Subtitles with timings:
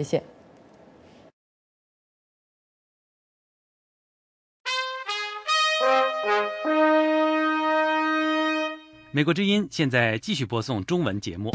[0.00, 0.22] 谢谢。
[9.12, 11.50] 美国之音现在继续播送中文节目。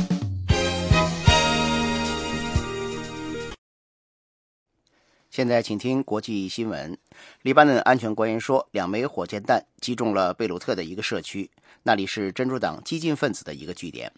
[5.31, 6.97] 现在请听国际新闻。
[7.41, 11.49] 黎巴嫩安全官员说，两枚火箭弹击中了贝鲁特的一个社区，
[11.81, 14.13] 那里是真主党激进分子的一个据点。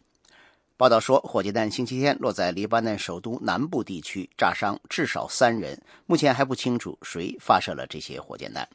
[0.77, 5.81] 报道说，火箭弹星期天落在黎巴嫩首都南部地区，炸伤至少三人。
[6.05, 8.69] 目前还不清楚谁发射了这些火箭弹。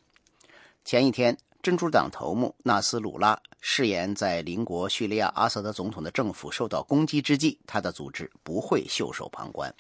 [0.85, 1.39] 前一天。
[1.63, 9.73] 真主党头目纳斯鲁拉誓言，在邻国叙利亚阿萨德总统的政府受到攻击之际，他的组织不会袖手旁观。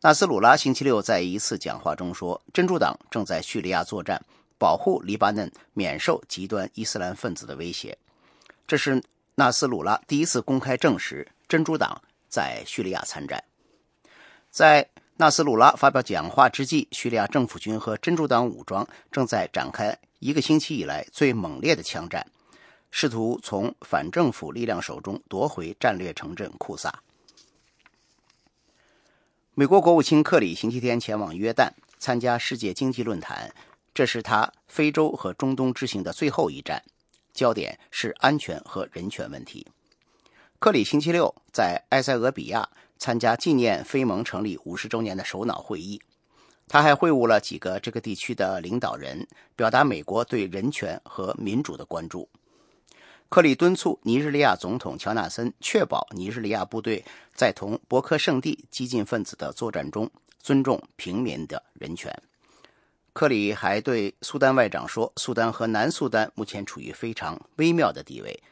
[0.00, 4.24] 纳斯鲁拉星期六在一次讲话中说：“真主党正在叙利亚作战，
[4.56, 7.98] 保护黎巴嫩免受极端伊斯兰分子的威胁。”
[8.66, 13.42] 这是纳斯鲁拉第一次公开证实真主党在叙利亚参战。
[14.50, 14.86] 在
[15.16, 19.98] 纳斯鲁拉发表讲话之际，叙利亚政府军和真主党武装正在展开。
[20.18, 22.26] 一个星期以来最猛烈的枪战，
[22.90, 27.02] 试图从反政府力量手中夺回战略城镇库萨。
[29.54, 33.52] 美国国务卿克里星期天前往约旦参加世界经济论坛，
[33.94, 36.82] 这是他非洲和中东之行的最后一站，
[37.32, 39.66] 焦点是安全和人权问题。
[40.58, 46.00] 克里星期六在埃塞俄比亚参加纪念非盟成立五十周年的首脑会议。
[46.68, 52.28] 他还会晤了几个这个地区的领导人，表达美国对人权和民主的关注。
[53.28, 62.14] 克里敦促尼日利亚总统乔纳森确保尼日利亚部队在同博克圣地激进分子的作战中尊重平民的人权。
[63.12, 68.42] 克里还对苏丹外长说：“苏丹和南苏丹目前处于非常微妙的地位。”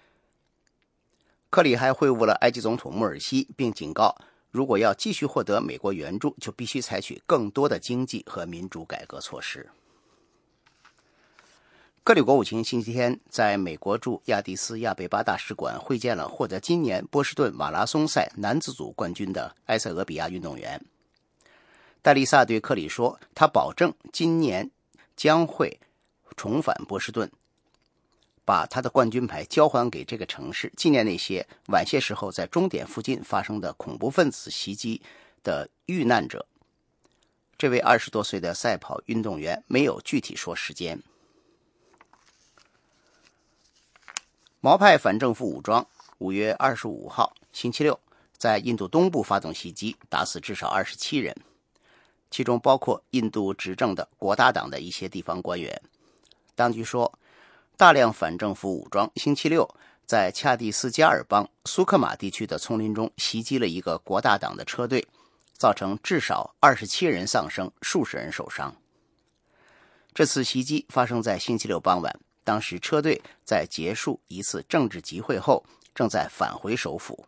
[1.48, 4.14] 克里还会晤了埃及总统穆尔西，并警告。
[4.50, 9.68] 如果要继续获得美国援助，就必须采取更多的经济和民主改革措施。
[12.02, 20.84] 克里国务卿星期天在美国驻亚的斯亚贝巴大使馆会见了获得今年波士顿马拉松赛男子组冠军的埃塞俄比亚运动员。
[22.02, 24.70] 戴丽萨对克里说：“他保证今年
[25.16, 25.78] 将会
[26.36, 27.30] 重返波士顿。”
[28.42, 35.00] 把他的冠军牌交还给这个城市，纪念那些晚些时候在终点附近发生的恐怖分子袭击
[35.44, 36.44] 的遇难者。
[37.56, 41.00] 这位二十多岁的赛跑运动员没有具体说时间。
[44.60, 45.86] 毛派反政府武装
[46.18, 48.00] 五月二十五号星期六
[48.36, 51.36] 在印度东部发动袭击，打死至少二十七人，
[52.30, 55.82] 其中包括印度执政的国大党的一些地方官员。
[56.54, 57.12] 当局说。
[57.76, 59.66] 大量反政府武装星期六
[60.04, 65.02] 在恰蒂斯加尔邦苏克马地区的丛林中袭击了一个国大党的车队，
[65.54, 68.76] 造成至少二十七人丧生，数十人受伤。
[70.12, 72.14] 这次袭击发生在星期六傍晚，
[72.44, 75.64] 当时车队在结束一次政治集会后
[75.94, 77.24] 正在返回首府。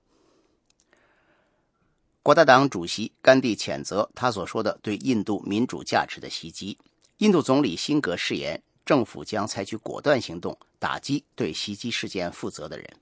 [2.22, 6.78] 国大党主席甘地谴责他所说的对印度民主价值的袭击。
[7.18, 8.62] 印度总理辛格誓言。
[8.84, 12.96] 政府将采取果断行动，打击对袭击事件负责的人。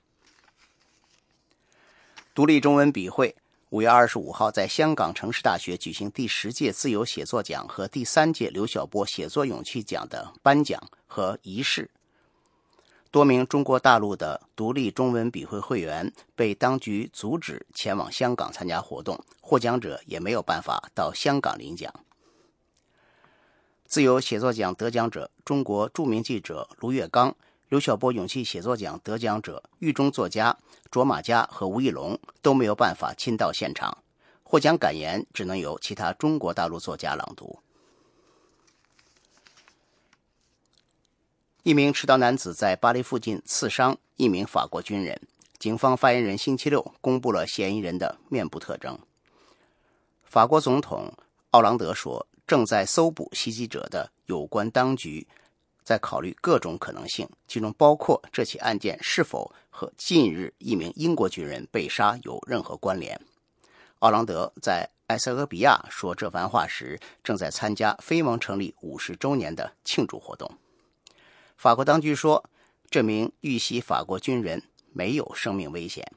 [2.34, 3.34] 独立中文笔会
[3.70, 11.90] 五月二十五号在香港城市大学举行第十届自由写作奖和第三届刘晓波写作勇气奖的颁奖和仪式。
[13.12, 21.92] 多名中国大陆的独立中文笔会会员被当局阻止前往香港参加活动，获奖者也没有办法到香港领奖。
[23.84, 27.34] 自由写作奖得奖者、中国著名记者卢月刚、
[27.68, 30.56] 刘晓波勇气写作奖得奖者、狱中作家
[30.88, 33.98] 卓玛佳和吴义龙都没有办法亲到现场，
[34.44, 37.58] 获奖感言只能由其他中国大陆作家朗读。
[41.62, 45.20] 一名持刀男子在巴黎附近刺伤一名法国军人，
[45.58, 48.98] 警方发言人星期六公布了嫌疑人的面部特征。
[50.24, 51.12] 法国总统
[51.50, 52.26] 奥朗德说。
[52.46, 55.24] 正在搜捕袭击者的有关当局，
[55.84, 63.20] 在考虑各种可能性，其中包括这起案件是否和近日一名英国军人被杀有任何关联。
[64.00, 70.50] 奥朗德在埃塞俄比亚说这番话时，正在参加非盟成立五十周年的庆祝活动。
[71.60, 72.42] 法国当局说，
[72.88, 74.62] 这名遇袭法国军人
[74.94, 76.10] 没有生命危险，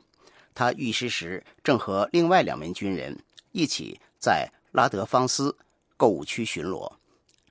[0.56, 3.20] 他遇袭时正和另外两名军人
[3.52, 5.58] 一起在拉德芳斯。
[5.98, 6.94] 购物区巡逻，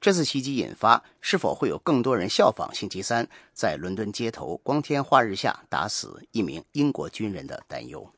[0.01, 8.11] 这次袭击引发是否会有更多人效仿星期三在伦敦街头光天化日下打死一名英国军人的担忧。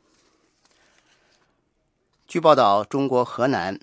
[2.29, 3.81] 据报道，中国河南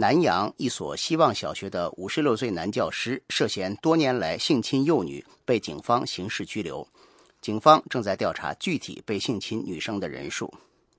[0.00, 6.88] 南阳一所希望小学的五十六岁男教师涉嫌多年来性侵幼女，被警方刑事拘留。
[7.42, 10.50] 警方正在调查具体被性侵女生的人数。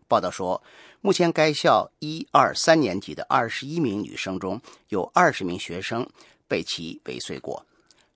[0.07, 0.61] 报道说，
[1.01, 6.07] 目前该校一二三年级的二十一名女生中有二十名学生
[6.47, 7.65] 被其尾随过。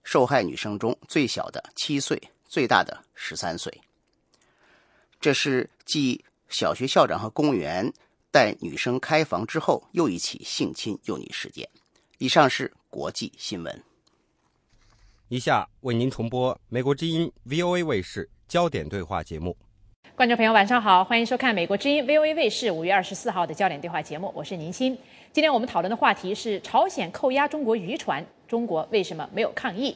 [0.04, 3.81] 受害女生中最小的七岁，最大的十三岁。
[5.20, 7.92] 这是继小学校长和公务员
[8.36, 11.70] 带女生开房之后，又一起性侵幼女事件。
[12.18, 13.82] 以上是国际新闻。
[15.30, 19.56] 以下为您重播美国之音 VOA 卫视焦点对话节目。
[20.18, 24.98] 观众朋友，晚上好，欢迎收看美国之音 VOA 卫视五月二十四号的焦点对话节目，我是宁欣。
[25.31, 29.96] 今天我们讨论的话题是朝鲜扣押中国渔船，中国为什么没有抗议？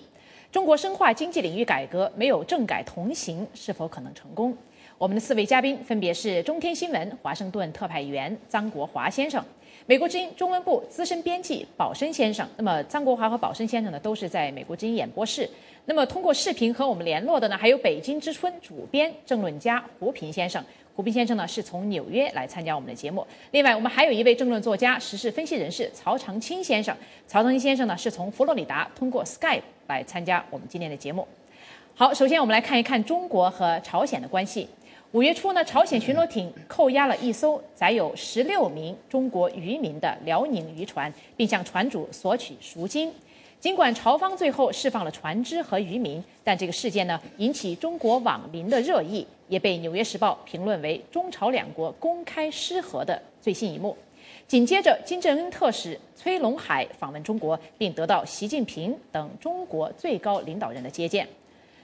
[0.50, 4.57] 中国深化经济领域改革，没有政改同行，是否可能成功？
[4.99, 9.41] 我们的四位嘉宾分别是中天新闻华盛顿特派员张国华先生。
[9.85, 15.49] 美国之音中文部资深编辑宝生先生，那么张国华和宝生先生呢，都是在美国之音演播室。
[15.85, 20.61] 那么通过视频和我们联络的呢，还有北京之春主编政论家胡平先生。
[20.93, 23.25] 胡平先生呢是从纽约来参加我们的节目。
[23.51, 26.93] 另外，我们还有一位政论作家、时事分析人士曹长青先生。
[27.25, 31.25] 曹长青先生呢是从佛罗里达通过 Skype 来参加我们今天的节目。
[31.95, 34.67] 好，首先我们来看一看中国和朝鲜的关系。
[35.11, 43.11] 五月初呢，朝鲜巡逻艇扣押了一艘载有十六名中国渔民的辽宁渔船，并向船主索取赎金。
[43.59, 53.97] 尽管朝方最后释放了船只和渔民，但这个事件呢引起中国网民的热议，也被《纽约时报》评论为中朝两国公开失和的最新一幕。
[54.47, 61.27] 紧接着，金正恩特使崔龙海访问中国，并得到习近平等中国最高领导人的接见。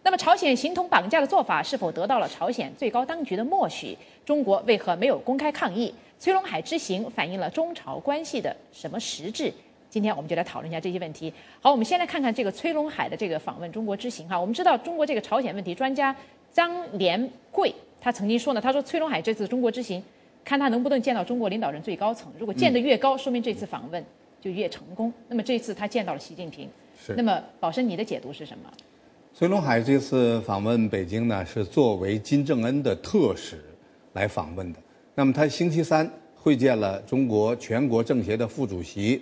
[0.05, 3.97] 那么，朝鲜形同绑架的做法是否得到了朝鲜最高当局的默许？
[4.23, 5.91] 中国为何没有公开抗议？
[6.19, 9.51] 崔龙海之行反映了中朝关系的什么实质？
[9.89, 11.33] 今天我们就来讨论一下这些问题。
[11.59, 14.39] 好，我们先来看看这个崔龙海的这个访问中国之行哈。
[14.39, 16.15] 我们知道，中国这个朝鲜问题专家
[16.53, 20.03] 张连贵他曾经说呢，他说崔龙海这次中国之行，
[20.43, 22.31] 看他能不能见到中国领导人最高层。
[22.37, 24.05] 如果见得越高，说明这次访问
[24.39, 25.11] 就越成功。
[25.27, 26.69] 那么这次他见到了习近平，
[27.03, 27.15] 是。
[27.17, 28.71] 那么宝生，你的解读是什么？
[29.37, 33.61] 崔龙海这次访问北京呢，是作为金正恩的特使
[34.13, 34.79] 来访问的。
[35.13, 39.21] 那么他星期三会见了中国全国政协的副主席、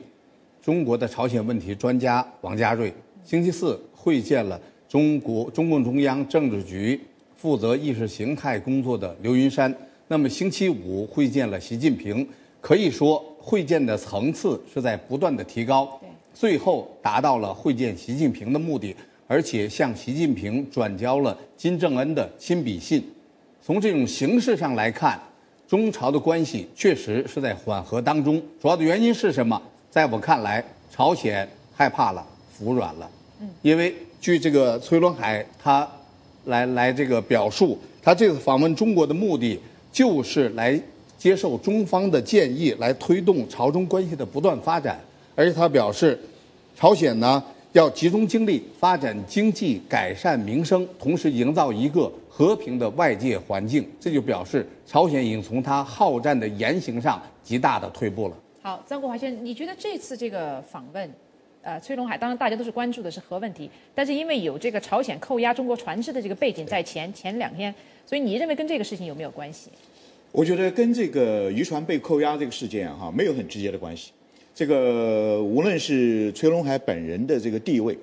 [0.61, 2.91] 中国的朝鲜问题专家王家瑞；
[3.23, 7.01] 星期四会见了中国中共中央政治局
[7.35, 9.67] 负责意识形态工作的刘云山；
[10.07, 12.23] 那么星期五会见了习近平。
[12.61, 15.99] 可以说，会见的层次是在不断的提高，
[16.35, 18.95] 最后达到了会见习近平的目的。
[19.27, 23.03] 而且向习近平转交了金正恩的亲笔信。
[23.65, 25.19] 从这种形式上来看，
[25.67, 28.41] 中朝的关系确实是在缓和当中。
[28.61, 29.59] 主要的原因是什么？
[29.89, 33.09] 在我看来，朝鲜害怕了，服软了。
[33.39, 35.89] 嗯，因为据这个崔伦海他
[36.45, 39.57] 来来这个表述，他这次访问中国的目的
[39.91, 40.79] 就是来
[41.17, 44.99] 接受中方的建议，来推动朝中关系的不断发展。
[45.35, 46.19] 而且他表示，
[46.75, 47.41] 朝鲜呢。
[47.73, 53.83] 要集中精力发展经济、改善民生，同时营造一个和平的外界环境。
[53.99, 58.37] 这就表示朝鲜已经从他好战的言行上极大的退步了。
[58.61, 61.11] 好，张国华先生，你觉得这次这个访问，
[61.63, 67.73] 呃，崔龙海，当然大家都是关注的是核问题，但是因为有这个朝鲜扣押中国船只的这个背景在前前两天，
[68.05, 69.71] 所以你认为跟这个事情有没有关系？
[70.31, 74.11] 我觉得跟这个渔船被扣押这个事件哈没有很直接的关系。
[74.55, 77.97] 这个无论是崔龙海本人的这个地位、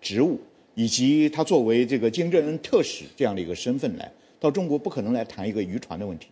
[0.00, 0.38] 职务，
[0.74, 6.28] 以及他作为这个金正恩特使这样的一个身份来到中国，不可能来谈一个渔船的问题，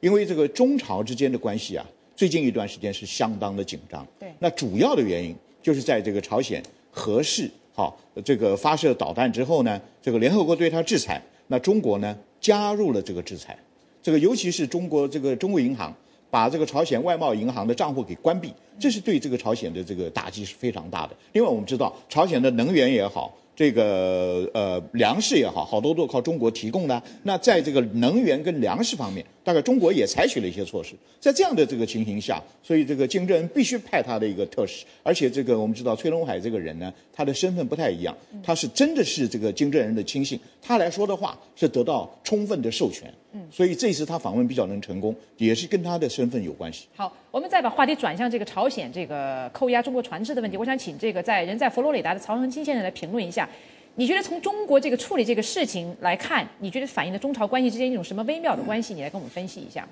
[0.00, 1.86] 因为这个中朝之间的关系啊，
[2.16, 4.06] 最近一段时间是相当的紧张。
[4.18, 13.58] 对，那主要的原因就是在这个朝鲜核试好这个发射导弹之后呢，这个联合国对他制裁，那中国呢加入了这个制裁，
[14.02, 15.94] 这个尤其是中国这个中国银行。
[16.30, 21.16] 把这个朝鲜外贸银行的账户给关闭，这是对这个朝鲜的这个打击是非常大的。
[21.32, 23.36] 另外，我们知道朝鲜的能源也好。
[23.56, 27.02] 这个呃粮食也好好多都靠中国提供的。
[27.24, 30.94] 那在这个能源跟粮食方面，大概中国也采取了一些措施。
[31.20, 34.86] 在这样的这个情形下，所以这个金正恩必须派他的一个特使。
[35.02, 43.12] 而且这个我们知道崔龙海这个人呢，他的身份不太一样，他是真的是这个金正恩的亲信，他来说的话是得到充分的授权。
[43.32, 46.86] 嗯，所以这次他访问比较能成功，也是跟他的身份有关系。
[46.96, 50.56] 好，我们再把话题转向这个朝鲜这个扣押中国船只的问题。
[50.56, 53.48] 我想请这个在人在佛罗里达的曹恒清先生来评论一下。
[53.96, 58.94] 你觉得从中国这个处理这个事情来看，你觉得反映了中朝关系之间一种什么微妙的关系？
[58.94, 59.86] 你来跟我们分析一下。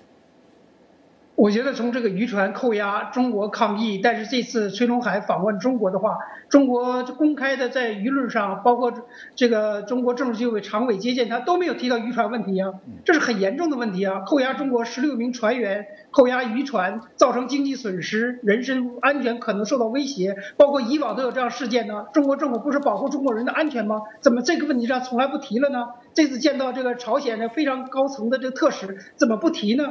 [1.38, 6.18] 我觉得从这个渔船扣押中国抗议，但是这次崔龙海访问中国的话，
[6.48, 8.92] 中国公开的在舆论上，包括
[9.36, 12.72] 这个中国政治局委常委接见他都没有提到渔船问题啊，
[13.04, 14.24] 这是很严重的问题啊！
[14.26, 15.86] 扣押中国十六名船员，
[16.18, 22.06] 扣押渔船，造成经济损失，人身安全可能受到威胁，包括以往都有这样事件呢。
[22.12, 24.02] 中国政府不是保护中国人的安全吗？
[24.20, 25.90] 怎么这个问题上从来不提了呢？
[26.14, 29.84] 这次见到这个朝鲜的非常高层的这个特使，怎么不提呢？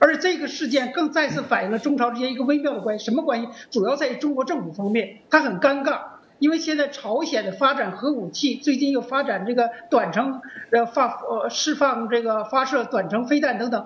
[0.00, 3.48] 而这个事件更再次反映了中朝之间一个微妙的关系，什么关系？
[3.70, 5.98] 主要在于中国政府方面，他很尴尬，
[6.38, 13.84] 因为现在朝鲜的发展核武器，最近又发展这个短程呃发呃释放这个发射短程飞弹等等，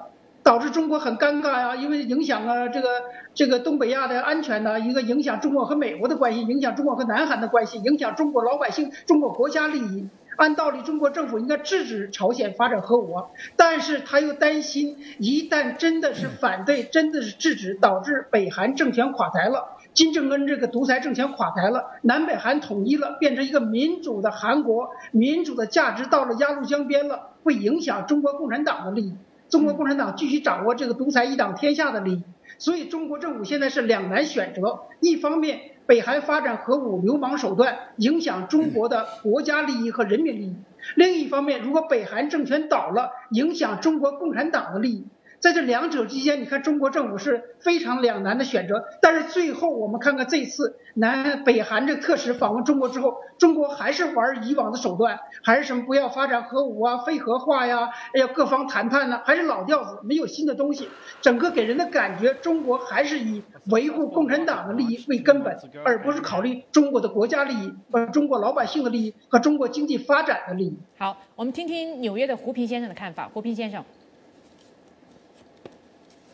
[0.49, 2.88] 导致中国很尴尬呀，因为影响了这个
[3.35, 10.09] 这个东北亚的安全呢，一个影响中国和美国的关系，影响中国和南韩的关系，影响中国老百姓、中国国家利益。
[10.37, 13.14] 按道理，中国政府应该制止朝鲜发展核武，
[13.57, 29.14] 但是他又担心，一旦真的是反对，真的是制止，导致北韩政权垮台了，金正恩这个独裁政权垮台了，南北韩统一了，变成一个民主的韩国，民主的价值到了鸭绿江边了，会影响中国共产党的利益，
[29.49, 32.23] 中国共产党继续掌握这个独裁一党天下的利益，
[32.59, 35.61] 所以中国政府现在是两难选择，一方面。
[35.88, 40.52] 北韩发展核武流氓手段，影响中国的国家利益和人民利益；
[40.97, 45.07] 另一方面，如果北韩政权倒了，影响中国共产党的利益。
[45.40, 48.85] 在这两者之间，你看中国政府是非常两难的选择。
[49.00, 60.88] 但是最后，我们看看这次南北韩这特使访问中国之后，中国还是玩以往的手段，还是什么不要发展核武啊、非核化呀，要各方谈判呢，还是老调子，没有新的东西。
[61.21, 70.76] 整个给人的感觉，中国还是以维护共产党的利益为根本，而不是考虑中国的国家利益、和中国老百姓的利益和中国经济发展的利益。
[70.99, 73.30] 好，我们听听纽约的胡平先生的看法。
[73.33, 73.85] 胡平先生。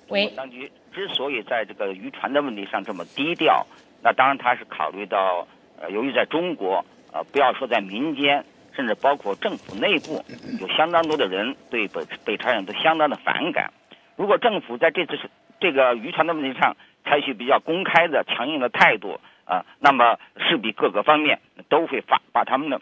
[0.08, 3.66] 喂，当局之所以在这个渔船的问题上这么低调，
[4.02, 5.46] 那当然他是考虑到，
[5.80, 8.44] 呃，由于在中国，呃，不要说在民间，
[8.75, 10.23] 甚至包括政府内部，
[10.61, 13.73] 有相当多的人对北北朝鲜都相当的反感。
[14.16, 15.18] 如果政府在这次
[15.58, 22.80] 这个渔船的问题上采取比较公开的强硬的态度，啊，那么势必各个方面都会发把他们的。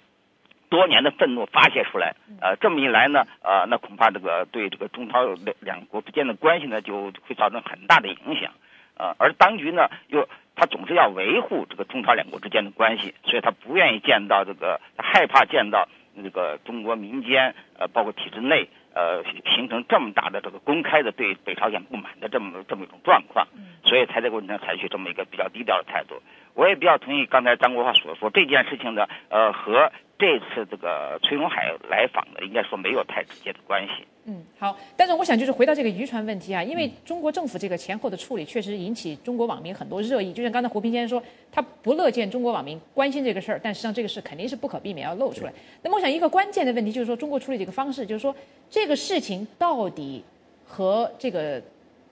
[0.73, 8.53] 多年的愤怒发泄出来，呃，这么一来呢，呃，那恐怕这个对这个中朝两两国之间的关系呢，就会造成很大的影响，
[8.97, 10.27] 呃，而当局呢，又
[10.57, 19.23] 他总是要维护这个中朝两国之间的关系，所以他不愿意见到这个，害怕见到这个中国民间，呃，包括体制内，呃，
[19.55, 23.47] 形成这么大的这个公开的对北朝鲜不满的这么这么一种状况，
[23.85, 26.23] 所以才在过程中采取这么一个比较低调的态度。
[26.55, 29.91] 我也比较同意刚才张国华所说，这件事情呢，呃，和
[30.23, 34.07] 这次这个崔永海来访的，应该说没有太直接的关系。
[34.27, 40.33] 嗯，好，但是我想就是回到这个渔船问题啊，因为中国政府这个前后的处理确实引起中国网民很多热议。
[40.33, 45.53] 就像刚才胡平先生说，他不乐见中国网民关心这个事儿，但实际上这个事肯定是不可避免要露出来。
[45.83, 48.33] 那么我想一个关键的问题就是说，中国处理这个方式，就是说
[48.71, 50.23] 这个事情到底
[50.65, 51.61] 和这个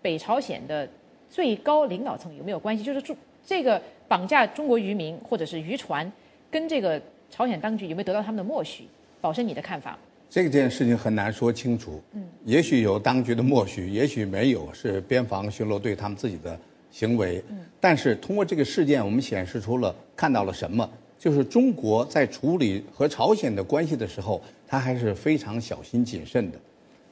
[0.02, 0.88] 北朝鲜的
[1.28, 2.82] 最高领导层有没有关系？
[2.82, 3.80] 就是中这个。
[4.10, 6.10] 绑架中国渔民或者是渔船，
[6.50, 7.00] 跟这个
[7.30, 8.84] 朝鲜当局有没有得到他们的默许？
[9.20, 9.96] 保生，你的看法？
[10.28, 12.02] 这件事情很难说清楚。
[12.12, 16.58] 嗯，也许有当局的默许，也许没有，是边防巡逻队他们自己的
[16.90, 17.42] 行为。
[17.48, 20.88] 嗯，但是通过这个事件，我们显示出了看到了什么？
[21.18, 26.58] 就是中国在处理和朝鲜的关系的时候，他还是非常小心谨慎的。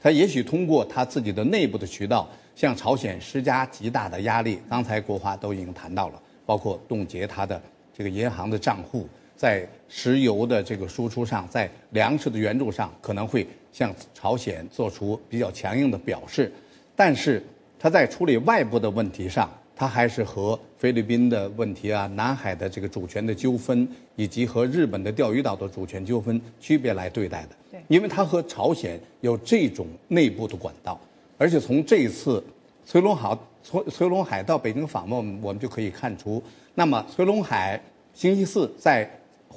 [0.01, 4.59] 他也许通过他自己的内部的渠道，向朝鲜施加极大的压力。
[4.69, 6.21] 刚才国华都已经谈到了。
[6.47, 7.61] 包括冻结他的
[7.93, 9.07] 这个银行的账户，
[9.39, 16.53] 在石油的这个输出上，在粮食的援助上，可能会向朝鲜做出比较强硬的表示。
[16.97, 17.41] 但是
[17.79, 27.49] 他在处理外部的问题上，他还是和菲律宾的问题啊、南海的这个主权的纠纷，以及和日本的钓鱼岛的主权纠纷区别来对待的。
[27.71, 31.01] 对，因为他和朝鲜有这种内部的管道，
[31.39, 32.43] 而且从这一次。
[32.91, 36.43] 崔龙海崔崔龙海到北京访问，我们就可以看出，
[36.75, 37.79] 那么崔龙海
[38.15, 39.07] 星期四在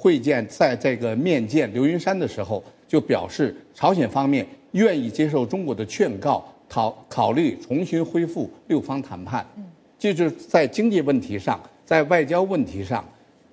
[0.02, 9.46] 会见，在这个面见刘云山的时候，就表示朝鲜方面愿意接受中国的劝告，考考虑重新恢复六方谈判。
[9.56, 9.62] 嗯，
[9.96, 13.04] 就是在经济问题上，在外交问题上，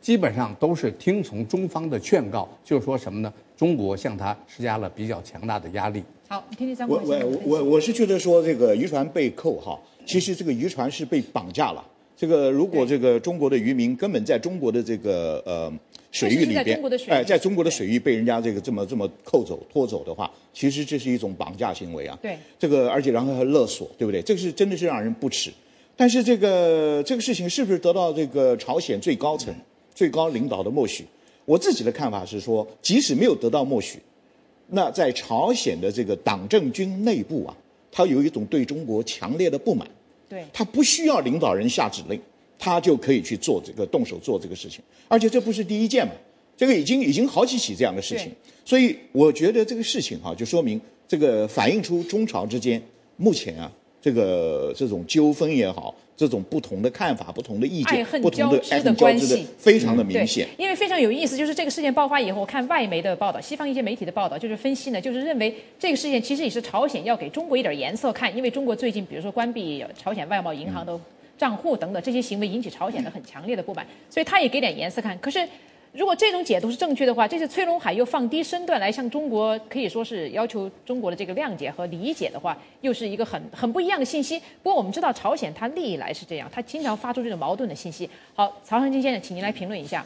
[0.02, 3.32] 基本上都是听从中方的劝告，就是说什么呢？
[3.56, 6.04] 中国向他施加了比较强大的压力。
[6.28, 11.86] 好，听听张我我我我是觉得说这个渔船被扣哈，其实这个渔船是被绑架了。
[12.18, 15.72] 这个如果这个中国的渔民根本在中国的这个呃
[16.12, 22.18] 水域里边确实是在中国的，水域哎，在中国的水域被人家这个这么这么扣走拖走的话，其实这是一种绑架行为啊。
[22.22, 24.22] 对，这个而且然后还勒索，对不对？
[24.22, 25.52] 这个是真的是让人不齿。
[25.96, 29.54] 但是这个这个事情是不是得到这个朝鲜最高层、
[29.94, 31.06] 最高领导的默许？
[31.46, 34.00] 我自己的看法是说，即使没有得到默许，
[34.68, 37.58] 那在朝鲜的这个党政军内部啊，
[37.92, 39.88] 他有一种对中国强烈的不满，
[40.30, 42.22] 对，他不需要领导人下指令，
[42.60, 46.12] 他就可以去做这个动手做这个事情，而且这不是第一件嘛，
[46.58, 48.30] 这个已经已经好几起这样的事情，
[48.66, 52.80] 所以我觉得这个事情哈、就说明这个反映出中朝之间
[53.16, 59.48] 目前啊这个这种纠纷也好，这种不同的看法、不同的意见、不同的爱恨交织的关系。
[59.58, 60.48] 非常的明显。
[60.58, 70.98] 因为非常有意思，就是这个事件爆发以后，我看外媒的报道，西方一些媒体的报道，就是分析呢，就是认为这个事件其实也是朝鲜要给中国一点颜色看，因为中国最近比如说关闭朝鲜外贸银行的
[71.40, 75.18] 账户等等这些行为，引起朝鲜的很强烈的不满，所以他也给点颜色看。
[75.18, 75.48] 可是。
[75.92, 84.38] 如果这种解读是正确的话，这次崔龙海又放低身段来向中国可以说是要求中国的这个谅解和理解的话，又是一个很很不一样的信息。
[84.62, 88.08] 不过我们知道朝鲜它历来是这样，它经常发出这种矛盾的信息。
[88.36, 90.06] 好，曹恒金先生，请您来评论一下。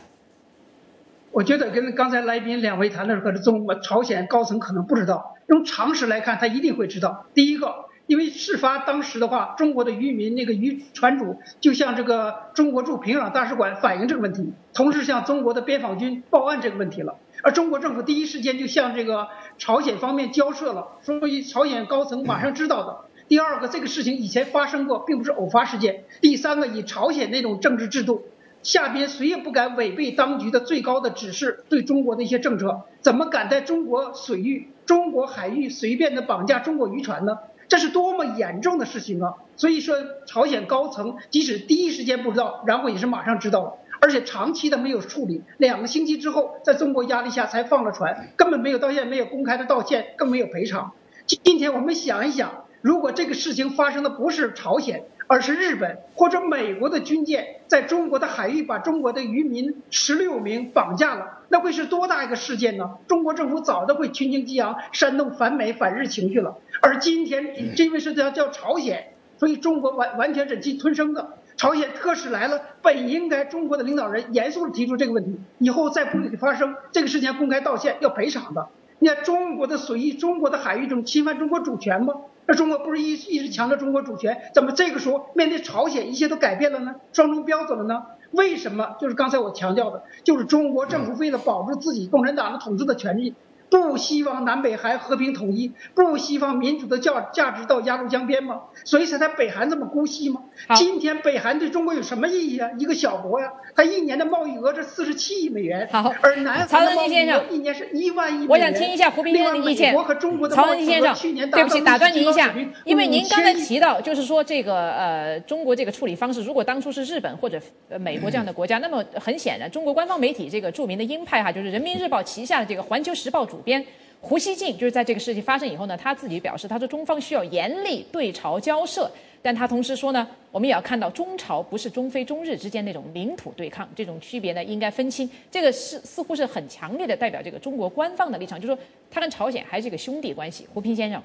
[1.31, 7.25] 我觉得跟刚才来宾两位谈的时候中国朝鲜高层可能不知道，用常识来看，他一定会知道。
[7.33, 7.75] 第一个，
[8.05, 17.15] 因为事发当时的话，中国的渔民那个渔船主就向这个中国驻平壤大使馆反映这个问题，同时向中国的边防军报案这个问题了。
[17.43, 23.05] 而中国政府第一时间就向这个朝鲜方面交涉了，所以朝鲜高层马上知道的。
[23.29, 26.03] 第二个，这个事情以前发生过，并不是偶发事件。
[26.19, 28.25] 第三个，以朝鲜那种政治制度，
[28.63, 37.39] 下边谁也不敢违背当局的最高的指示，对中国的一些政策，怎么敢在中国水域、中国海域随便的绑架中国渔船呢？
[37.67, 39.33] 这是多么严重的事情啊！
[39.55, 39.95] 所以说，
[40.27, 50.91] 朝鲜高层即使第一时间不知道，然后也是马上知道了，而且长期的没有处理，两个星期之后，在中国压力下才放了船，根本没有道歉没有公开的道歉，更没有赔偿。
[51.25, 62.97] 今天我们想一想，如果这个事情发生的不是朝鲜，而是日本或者美国的军舰在中国的海域把中国的渔民十六名绑架了，那会是多大一个事件呢？
[63.07, 66.57] 中国政府早都会群情激昂，煽动反美反日情绪了。
[66.81, 71.37] 而今天这位是叫叫朝鲜，所以中国完完全忍气吞声的。
[71.55, 78.67] 朝鲜特使来了，本应该中国的领导人严肃的提出这个问题，以后再不许发生这个事情，公开道歉要赔偿的。
[78.99, 82.13] 你看中国的随意、中国的海域中侵犯中国主权吗？
[82.45, 86.95] 那中国不是一一直强调中国主权，怎么这个时候面对朝鲜，一切都改变了呢？
[87.13, 88.03] 双重标准了呢？
[88.31, 88.95] 为什么？
[88.99, 93.35] 就是刚才我强调的，就是中国政府为了保住自己共产党的统治的权利，
[93.73, 98.61] 不希望南北韩和平统一，不希望民主的价价值到鸭绿江边吗？
[98.83, 100.43] 所以才在北韩这么姑息吗？
[100.75, 102.69] 今天北韩对中国有什么意义啊？
[102.77, 108.47] 一个小国呀、它一年的贸易额是四十七亿美元，好而南曹韩的贸先生额一年是一万亿美元。
[108.49, 112.53] 我想听一下胡斌先生的意见另外美国和中国的曹文金先生对不起，打断您一下
[112.85, 117.59] 因为您刚才提到，就是说这个呃，中国这个处理方式，如果当初是日本或者
[117.89, 123.83] 呃美国这样的国家，那么很显然，中国官方媒体这个著名的鹰派哈，就是人民日报旗下的这个环球时报主编。
[124.21, 135.29] 胡锡进就是在这个事情发生以后呢，他自己表示，他说中方需要严厉对朝交涉，但他同时说呢，我们也要看到中朝不是中非中日之间那种领土对抗，这种区别呢应该分清。
[135.51, 140.65] 这个是似乎是很强烈的代表这个中国官方的立场，就是说他跟朝鲜还是一个兄弟关系。
[140.73, 141.21] 胡平先生，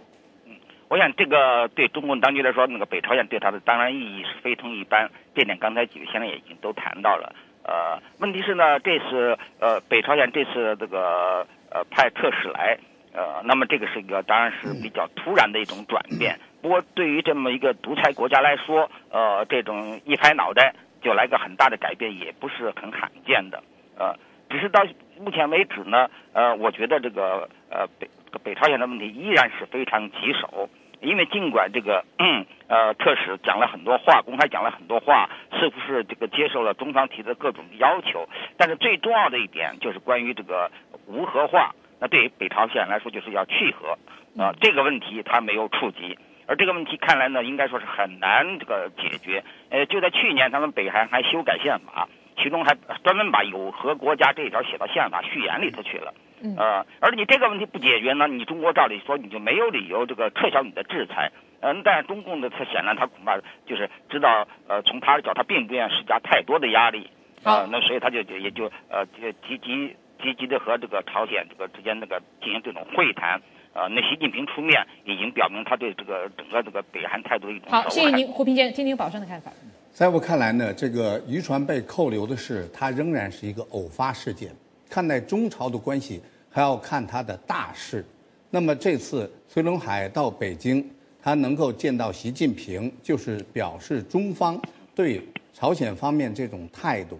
[0.88, 7.32] 我想这个对中共当局来说，那个北朝鲜对他的当然意义是非同一般，这点刚才几位先生也已经都谈到了。
[7.62, 12.78] 呃，问题是呢，这次呃北朝鲜这次这个呃派特使来，
[13.12, 16.38] 呃，那么这个是一个当然是比较突然的一种转变。
[16.60, 23.62] 不过对于这么一个独裁国家来说，呃，这种一拍脑袋就来个很大的改变，也不是很罕见的。
[23.96, 24.16] 呃，
[24.50, 24.84] 只是到
[25.20, 28.08] 目前为止呢，呃，我觉得这个呃北
[28.42, 30.68] 北朝鲜的问题依然是非常棘手。
[31.00, 40.70] 因为尽管这个嗯呃特使讲了很多话，公开讲了很多话，似乎是这个接受了中方提的各种要求，但是最重要的一点就是关于这个
[41.06, 41.74] 无核化。
[42.00, 43.98] 那对于北朝鲜来说，就是要去核
[44.40, 46.16] 啊、这个问题他没有触及。
[46.46, 49.42] 而这个问题看来呢，应该说是很难这个解决。
[49.68, 56.14] 呃，就在去年，他们北韩还修改宪法，其中还专门把有核国家这一条写到宪法序言里头去了。
[56.42, 61.32] 嗯呃，而你这个问题不解决呢，你中国照理说你就没有理由这个撤销你的制裁。
[61.60, 67.10] 嗯，但是中共的他显然他恐怕就是知道，呃，从他的角，他并不愿意施加太多的压力。
[67.42, 73.40] 啊呃，那所以他就也就呃就积极积极的和这个朝鲜这个之间那个进行这种会谈。
[73.74, 79.52] 呃，那习近平出面已经表明他对这个整个这个北韩态度的一种好，谢谢您，胡平先生，听听宝生的看法。
[79.92, 84.50] 在我看来呢，这个渔船被扣留的事，它仍然是一个偶发事件，
[84.88, 86.20] 看待中朝的关系
[86.50, 88.04] 还要看他的大事。
[88.50, 90.88] 那么这次崔龙海到北京，
[91.22, 94.60] 他能够见到习近平，就是表示中方
[94.94, 95.22] 对
[95.52, 97.18] 朝鲜方面这种态度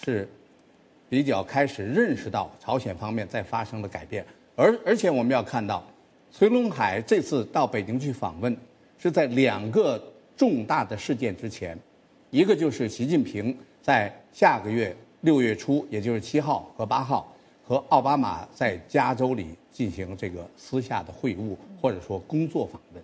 [0.00, 0.28] 是
[1.08, 4.24] 比较开始认识到朝鲜方面在发生的改变。
[4.54, 5.84] 而而且我们要看到，
[6.30, 8.56] 崔龙海这次到北京去访问，
[8.98, 10.00] 是在两个
[10.36, 11.76] 重大的事件之前，
[12.30, 17.32] 一个就是习近平在下个月六月初，也就是七号和八号，
[17.64, 23.02] 和奥巴马在加州里进行这个私下的会晤，或者说工作访问。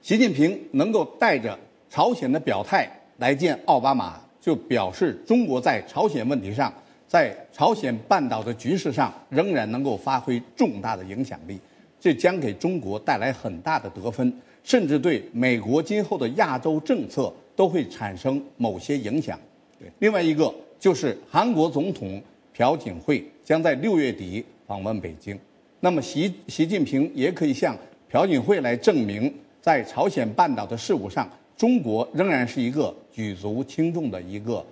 [0.00, 1.58] 习近平能够带着
[1.90, 6.72] 朝鲜的表态来见奥巴马，就表示中国在朝鲜问题上，
[7.08, 11.58] 在朝鲜半岛的局势上仍然能够发挥重大的影响力，
[11.98, 19.38] 这将给中国带来很大的得分，甚至对美国今后的亚洲政策都会产生某些影响。
[19.78, 20.54] 对，另外一个
[20.84, 25.34] 就是韩国总统朴槿惠将在六月底访问北京，
[25.80, 27.74] 那么习习近平也可以向
[28.10, 29.32] 朴槿惠来证明。
[29.62, 34.62] 在朝鲜半岛的事务上，中国仍然是一个举足轻重的一个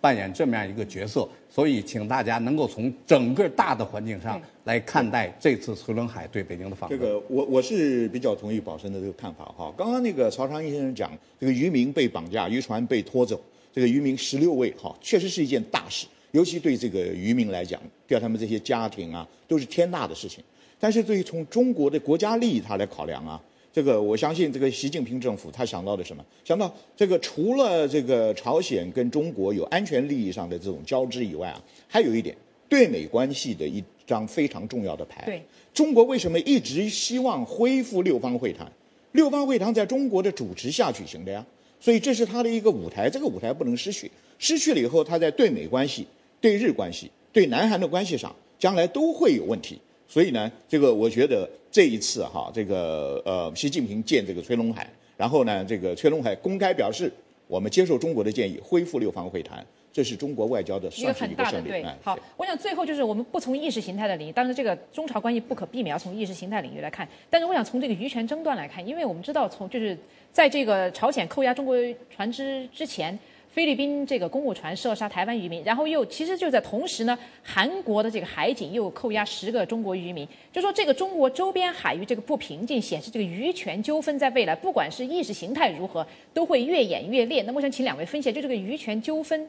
[0.00, 6.96] 扮演这么样一个角色，所以请大家能够从整个大的环境上来看待这次崔伦海对北京的访问。
[6.96, 9.74] 这个我我是比较同意宝生的这个看法哈。
[9.76, 11.10] 刚刚那个曹长义先生讲，
[11.40, 13.40] 这个渔民被绑架，渔船被拖走，
[13.72, 20.42] 这个渔民十六位哈，确实是一件大事，尤其对这个渔民来讲，对他们这些家庭啊，都是天大的事情。
[20.78, 23.40] 但是对于从中国的国家利益他来考量啊。
[23.72, 26.24] 这个我相信，这个习近平政府他想到的什么？
[26.44, 32.36] 想到这个除了这个朝鲜跟中国有安全利益上的这种交织以外啊，还有一点
[32.68, 35.22] 对美关系的一张非常重要的牌。
[35.24, 35.40] 对，
[35.72, 38.66] 中国为什么一直希望恢复六方会谈？
[39.12, 41.46] 六方会谈在中国的主持下举行的呀，
[41.80, 44.10] 所以这是他的一个舞台，这个舞台不能失去。
[44.38, 46.06] 失去了以后，他在对美关系、
[46.40, 49.80] 对日关系、对南韩的关系上，将来都会有问题。
[50.06, 57.12] 所以呢，这个我觉得这一次哈，这个呃，习近平见这个崔龙海，然后呢，这个崔龙海公开表示，
[57.46, 61.68] 我们接受中国的建议，恢复六方会谈，这是中国外交的一个胜利。
[61.68, 69.96] 对，好，我想最后就是我们不从意识形态的领域，当然这个中朝关系不可避免要从意识形态领域来看，但是我想从这个渔权争端来看，因为我们知道从就是
[70.32, 71.76] 在这个朝鲜扣押中国
[72.10, 73.18] 船只之前。
[73.52, 87.42] 菲律宾这个公务船射杀台湾渔民，然后又其实就在同时呢，韩国的这个海警又扣押十个中国渔民，就说这个中国周边海域这个不平静，显示这个渔权纠纷在未来不管是意识形态如何，都会越演越烈。
[87.42, 89.44] 那我想请两位分析，就这个渔权纠纷，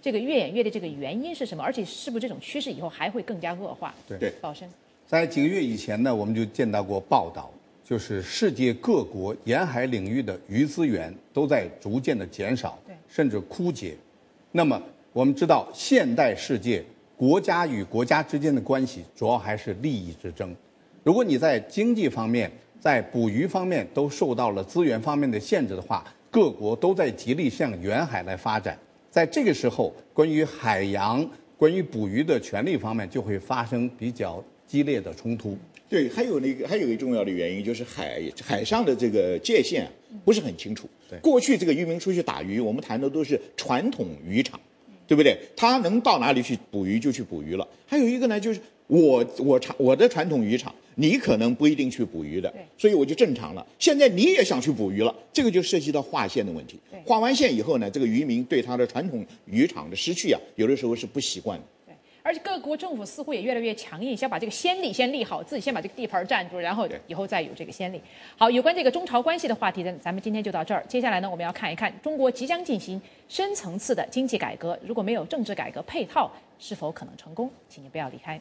[0.00, 1.64] 这个越演越烈这个原因是什么？
[1.64, 3.92] 而且是不是这种趋势以后还会更加恶化？
[4.08, 4.68] 对，宝生，
[5.04, 7.50] 在几个月以前呢，我们就见到过报道。
[7.84, 13.96] 就是世界各国沿海领域的鱼资源都在逐渐的减少，甚至枯竭。
[14.50, 14.80] 那么
[15.12, 16.82] 我们知道，现代世界
[17.16, 20.54] 国家与国家之间的关系主要还是利益之争。
[21.02, 28.78] 如果你在经济方面、在捕鱼方面都受到了资源方面的限制的话，各国都在极力向远海来发展。
[29.10, 35.56] 在这个时候，关于海洋、关于捕鱼的权利方面就会发生比较激烈的冲突。
[35.92, 39.86] 对，还有那个，还有一个重要的原因就是海海上的这个界限
[40.24, 40.88] 不是很清楚。
[41.10, 44.58] 对，过去这个渔民出去打鱼，我们谈的都是传统渔场，
[45.06, 45.36] 对不对？
[45.54, 47.68] 他能到哪里去捕鱼就去捕鱼了。
[47.86, 53.66] 还有一个呢，就是我我传我的传统渔场，你可能不一定去捕鱼的，所以我就正常了。
[53.78, 56.80] 现在你也想去捕鱼了，这个就涉及到划线的问题。
[57.04, 61.64] 划完线以后呢，这个渔民对他的传统渔场的失去啊，有的时候是不习惯的。
[62.22, 68.00] 而且各国政府似乎也越来越强硬，想把这个先例先立好，自己先把这个地盘占住，然后以后再有这个先例。
[68.36, 70.84] 好，有关这个中朝关系的话题呢，咱们今天就到这儿。
[70.86, 77.50] 接下来呢，我们要看一看中国即将进行深层次的经济改革，如果没有政治改革配套，是否可能成功？
[77.68, 78.40] 请您不要离开。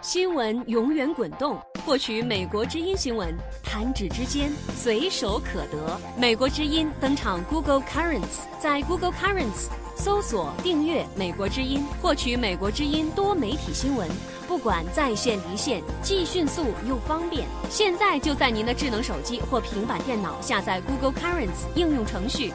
[0.00, 3.34] 新闻永远滚动，获取美国之音新闻，
[3.64, 5.98] 弹指之间，随手可得。
[6.16, 14.08] 美国之音登场 Google Currents，在 Google Currents 搜索订阅美国之音，获取美国之音多媒体新闻，
[14.46, 17.44] 不管在线离线，既迅速又方便。
[17.68, 22.52] 现在就在您的智能手机或平板电脑下载 Google Currents 应用程序。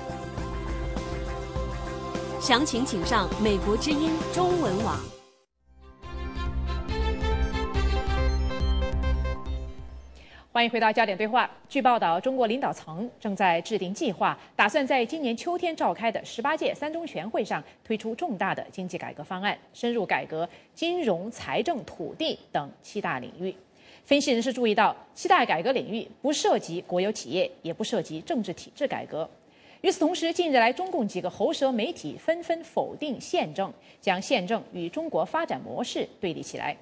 [2.40, 5.13] 详情请上美国之音中文网。
[10.54, 11.50] 欢迎回到焦点对话。
[11.68, 23.56] 据报道，中国领导层正在制定计划，打算在今年秋天召开的十八届三中全会上推出重大的经济改革方案，深入改革金融、财政、土地等七大领域。
[24.06, 29.28] 分析人士注意到，七大改革领域不涉及国有企业，也不涉及政治体制改革。
[29.82, 36.78] 与此同时，近日来中共几个喉舌媒体纷纷否定宪政，将宪政与中国发展模式对立起来。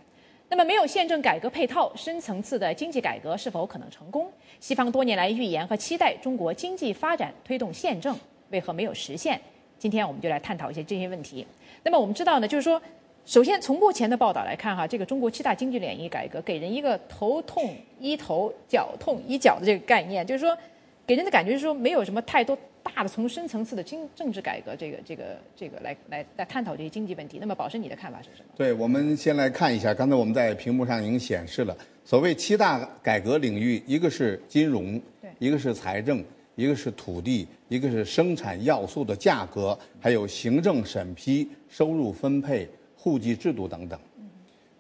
[0.52, 4.30] 那么，没有宪政改革配套，深层次的经济改革是否可能成功？
[4.60, 8.14] 西方多年来预言和期待中国经济发展推动宪政，
[8.50, 9.40] 为何没有实现？
[9.80, 11.48] 今天我们就来探讨一些这些问题。
[11.84, 12.82] 那么我们知道呢，就是说，
[13.26, 20.58] 首先从目前的报道来看，哈，这个中国七大经济领域改革给人一个头痛医头、脚痛医脚的这个概念，就是说，
[21.06, 22.58] 给人的感觉是说没有什么太多。
[22.84, 27.38] 大的从深层次的经政治改革，这个这个这个来来来探讨这些经济问题。
[27.40, 28.50] 那么，宝生，你的看法是什么？
[28.58, 36.24] 对，我们先来看一下，刚才我们在屏幕上已经显示了所谓七大改革领域，一个是金融，对，一个是财政，
[36.56, 43.98] 一个是土地，一个是生产要素的价格，还有行政审批、收入分配、户籍制度等等。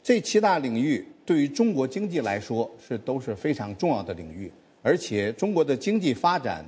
[0.01, 6.65] 这七大领域对于中国经济来说是都是非常重要的领域，而且中国的经济发展。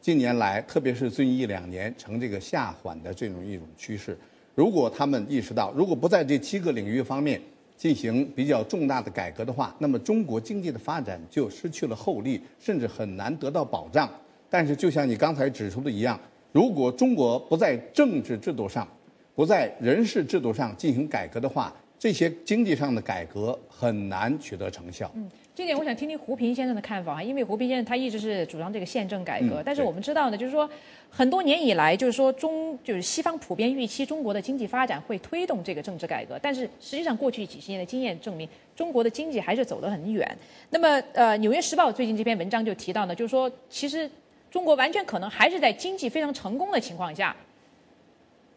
[0.00, 4.14] 近年来，特别是最近一两年，呈这个下缓的这种一种趋势。
[4.54, 7.40] 如果他们意识到，如果不在这七个领域方面
[7.74, 14.06] 进行比较重大的改革的话，那么中国经济的发展就失去了后力，甚至很难得到保障。
[14.50, 16.20] 但是，就像你刚才指出的一样，
[16.52, 18.86] 如果中国不在政治制度上、
[19.34, 25.10] 不在人事制度上进行改革的话，这些经济上的改革很难取得成效。
[25.54, 30.68] 这点我想听听胡平先生的看法啊，因为胡平先生他一直是主张这个宪政改革，但是我们知道呢，就是说
[31.08, 40.28] 很多年以来，就是说中就是西方普遍预期中国的经济发展会推动这个政治改革，但是实际上过去几十年的经验证明，中国的经济还是走得很远。
[40.70, 44.10] 那么呃，《纽约时报》最近这篇文章就提到呢，就是说其实
[44.50, 47.36] 中国完全可能还是在经济非常成功的情况下，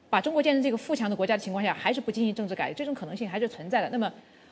[0.10, 3.90] 把中国建成这个富强的国家的情况下，还是不进行政治改革，这种可能性还是存在的。
[3.92, 4.12] 那么。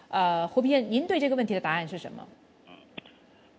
[0.10, 2.26] 呃，胡平，您对这个问题的答案是什么？
[2.68, 2.74] 嗯，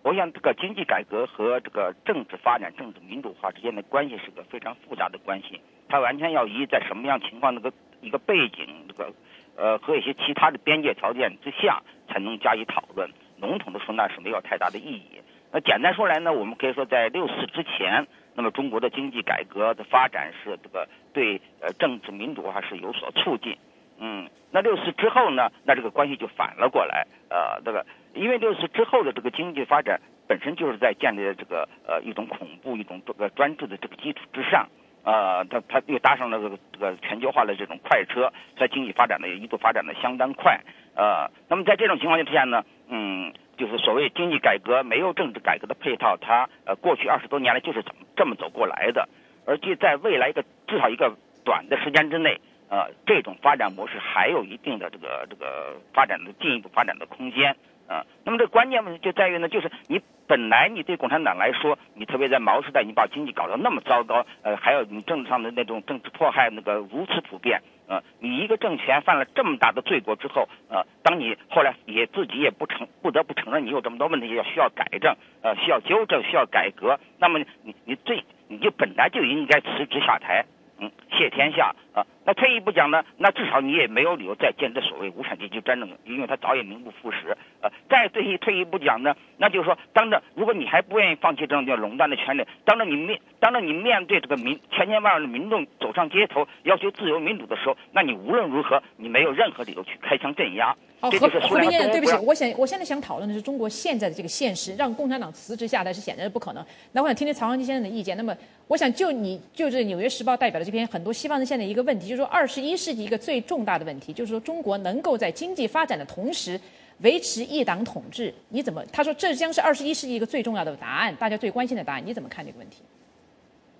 [0.01, 9.13] 我想这个经济改革和这个政治发展、政治民主化之间的关系是个非常复杂的关系，它完全要依在什么样情况、那个一个背景、这个
[9.55, 13.09] 呃和一些其他的边界条件之下才能加以讨论。
[13.39, 15.21] 笼统的说，那是没有太大的意义。
[15.51, 23.55] 那简单说来呢，我们可以说在六四之前，那么中国的经济改革的发展是这个对呃政治民主化是有所促进。
[23.99, 25.51] 嗯，那六四之后呢？
[25.65, 27.07] 那这个关系就反了过来。
[27.29, 34.67] 呃，这个因为六四之后的这个经济发展本身就是在建立在这个呃一种恐怖、一种这个专制的这个基础之上。
[35.03, 40.59] 呃，它它又搭上了这个这个全球化的这种快车，在经济发展的一度发展的相当快。
[40.95, 49.07] 呃，那么在这种情况之下呢，嗯，就是所谓经济改革没有政治改革的配套，它呃过去二十多年来就是怎么这么走过来的，
[49.45, 52.39] 而且在未来一个至少一个短的时间之内。
[52.69, 57.55] 呃，这种发展模式还有一定的这个这个发展的进一步发展的空间
[57.87, 58.05] 啊。
[58.25, 80.45] 那么这关键问题就在于呢，就是你本来你对共产党来说，你特别在毛时代，你把经济搞得那么糟糕，呃，还有你政治上的那种政治迫害那个如此普遍，呃，你一个政权犯了这么大的罪过之后，呃，当你后来也自己也不承不得不承认你有这么多问题要需要改正，呃，需要纠正，需要改革，那么你你最你就本来就应该辞职下台。
[80.79, 82.05] 嗯，谢天下啊！
[82.25, 87.35] 那退一步讲呢，那至少你也没有理由再建这所谓无产阶级专政，因为他早已名不副实。
[87.59, 100.75] 呃，再退一退一步讲呢，那就是说，当着如果你还不愿意放弃这种叫垄断的权利，当着你面当着你面对这个民千千万万的民众走上街头要求自由民主的时候，那你无论如何你没有任何理由去开枪镇压。
[100.99, 106.65] 哦，何何明先对不起，我想我现在想讨论的是中国现在的这个现实，让共产党辞职下来是显然是不可能。
[106.91, 108.17] 那我想听听曹航基先生的意见。
[108.17, 108.35] 那么，
[108.67, 116.59] 我想就你就是《纽约时报》代表的这篇很多西方人现在一个问题，就是说二十一世纪一个最重大的问题，就是说中国能够在经济发展的同时
[116.99, 118.83] 维持一党统治，你怎么？
[118.91, 122.83] 他说这将是二十一世纪一个最重要的答案，大家最关心的答案，你怎么看这个问题？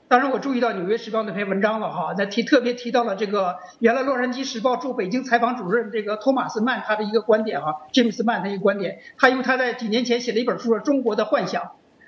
[0.10, 11.64] 当然，我注意到《纽约时报》那篇文章了哈，在提特别提到了这个原来《洛杉矶时报》驻北京采访主任这个托马斯曼他的一个观点哈，詹姆斯曼他一个观点，他因为他在几年前写了一本书《中国的幻想》，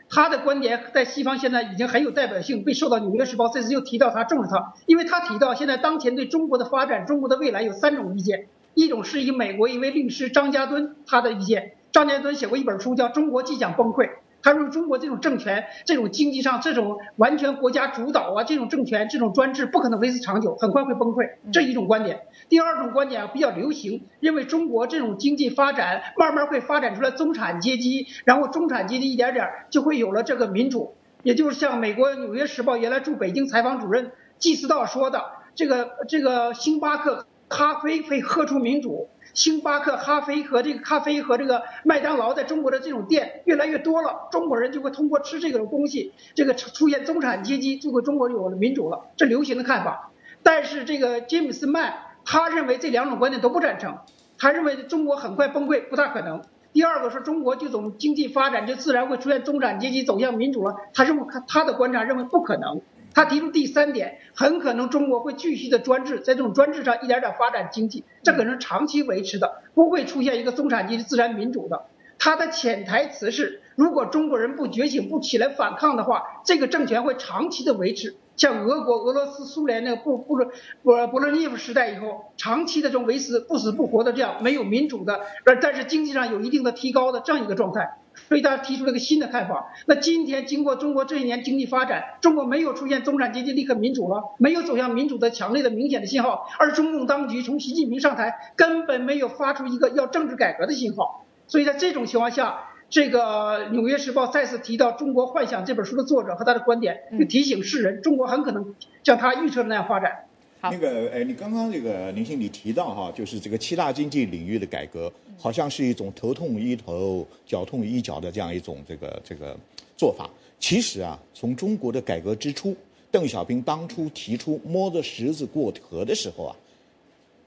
[0.09, 14.05] 他的观点在西方现在已经很有代表性，被受到《纽约时报》这次又提到他重视他，因为他提到现在当前对中国的发展、中国的未来有三种意见，一种是以美国一位律师张家敦他的意见，张家敦写过一本书叫《中国即将崩溃》。
[14.41, 21.29] 他说：“中国这种政权，这种经济上这种完全国家主导啊，这种政权，这种专制不可能维持长久，很快会崩溃。
[21.51, 22.21] 这一种观点。
[22.47, 30.95] 第二种观点啊比较流行，认为中国这种经济发展慢慢会发展出来中产阶级，然后中产阶级一点点就会有了这个民主。
[31.23, 35.23] 也就是像美国《纽约时报》原来驻北京采访主任季思道说的，
[35.55, 39.09] 这个这个星巴克。”咖啡会喝出民主。
[39.39, 50.11] 星巴克、咖啡和这个咖啡和这个麦当劳在中国的这种店越来越多了，中国人就会通过吃这个东西，这个出现中产阶级，就会中国有了民主了，这流行的看法。
[50.43, 51.93] 但是这个詹姆斯曼
[52.25, 53.99] 他认为这两种观点都不赞成，
[54.37, 56.41] 他认为中国很快崩溃不大可能。
[56.73, 62.81] 第二个是中国这种经济发展就自然会出现中产阶级走向民主了，他认为他的观察认为不可能。
[63.13, 71.85] 他提出第三点，很可能中国会继续的专制，在这种专制上一点点发展经济，这可能是长期维持的，不会出现一个中产阶级自然民主的。
[72.21, 80.51] 他的潜台词是，如果中国人不觉醒、不起来反抗的话，这个政权会长期的维持，像俄国、俄罗斯、苏联那个布布罗
[80.83, 87.97] 布布罗涅夫时代以后，长期的这种维持不死不活的这样没有民主的，而但是经济上有一定的提高的这样一个状态。
[88.29, 89.73] 所以他提出了一个新的看法。
[89.87, 101.25] 那今天经过中国这些年经济发展，中国没有出现中产阶级立刻民主了，没有走向民主的强烈的明显的信号，而中共当局从习近平上台根本没有发出一个要政治改革的信号。
[101.47, 102.59] 所以在这种情况下，
[102.91, 110.28] 这个《纽约时报》再次提到《中国幻想》这本书的作者和他的观点，就提醒世人，中国很可能像他预测的那样发展。
[110.61, 119.55] 那个，哎，你刚刚这个林星，你提到哈，就是这个七大经济领域的改革，好像是一种头痛医头、脚痛医脚的这样一种这个这个
[119.95, 120.29] 做法。
[120.59, 122.75] 其实啊，从中国的改革之初，
[123.09, 126.55] 邓小平当初提出摸着石子过河的时候啊，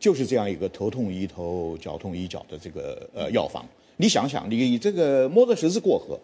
[0.01, 3.63] 就是这样一个头痛医头、脚痛医脚的这个呃药方。
[3.99, 6.19] 你想想，你这个摸着石子过河，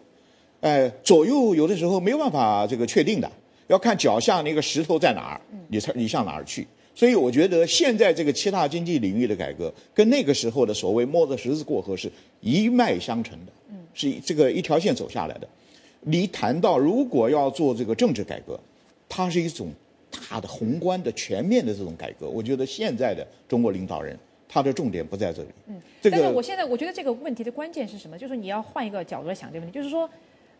[0.61, 3.31] 哎，左右有的时候没有办法这个确定的，
[3.67, 6.67] 要看脚下那个石头在哪儿，你才你向哪儿去。
[6.99, 13.53] 所以我觉得现在这个七大经济领域的改革，跟那个时候的所谓摸着石子过河是一脉相承的，
[13.93, 15.47] 是这个一条线走下来的。
[16.01, 18.59] 你谈到如果要做这个政治改革，
[19.07, 19.71] 它是一种
[20.11, 22.27] 大的宏观的全面的这种改革。
[22.27, 25.47] 我觉得现在的中国领导人，他的重点不在这里。
[25.67, 28.17] 嗯，但是我现在我觉得这个问题的关键是什么？
[28.17, 30.09] 就是你要换一个角度来想这个问题，就是说。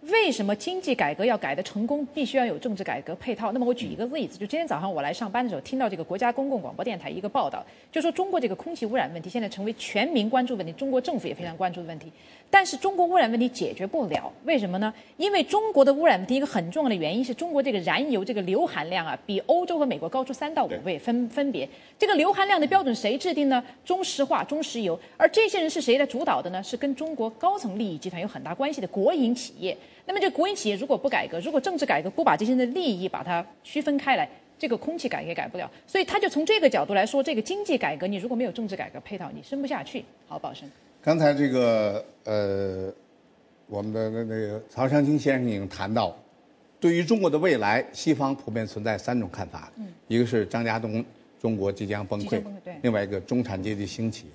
[0.04, 3.52] 为什么经济改革要改的成功，必须要有政治改革配套？
[3.52, 12.10] 那么我举一个例子，就今天早上我来上班的时候，听到这个国家公共广播电台一个报道，就说中国这个空气污染问题现在成为全民关注问题，中国政府也非常关注的问题。
[12.52, 14.92] 但是中国污染问题解决不了，为什么呢？
[15.18, 21.70] 因为中国的污染问题一个很重要的原因是中国这个燃油这个硫含量啊，比欧洲和美国高出三到五倍分分别。
[22.00, 23.64] 这个硫含量的标准谁制定呢？
[23.86, 25.00] 中石化、中石油。
[25.16, 26.64] 而这些人是谁来主导的呢？
[26.64, 29.78] 是跟中国高层利益集团有很大关系的国营企业。
[30.06, 35.70] 那么这国营企业如果不改革，如果政治改革不把这些人的利益把它区分开来，这个空气改革也改不了。
[35.86, 40.04] 所以他就从这个角度来说，这个经济改革你如果没有政治改革配套，你生不下去。
[40.28, 40.68] 好，宝生。
[41.02, 42.94] 刚才这个呃，
[43.68, 46.14] 我们的那那个曹尚清先生已经谈到，
[46.78, 49.72] 对于中国的未来，西方普遍存在三种看法。
[49.78, 51.04] 嗯，一个是张家东，
[51.40, 52.42] 中国即将崩溃；
[52.82, 54.26] 另外一个中产阶级兴起；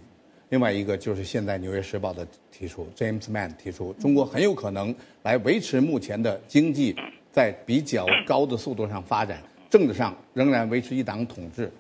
[0.49, 6.97] 另外一个就是现在《纽约时报》的提出，James Mann 提出，中国很有可能来维持目前的经济
[7.31, 11.71] 在比较高的速度上发展，政治上仍然维持一党统治。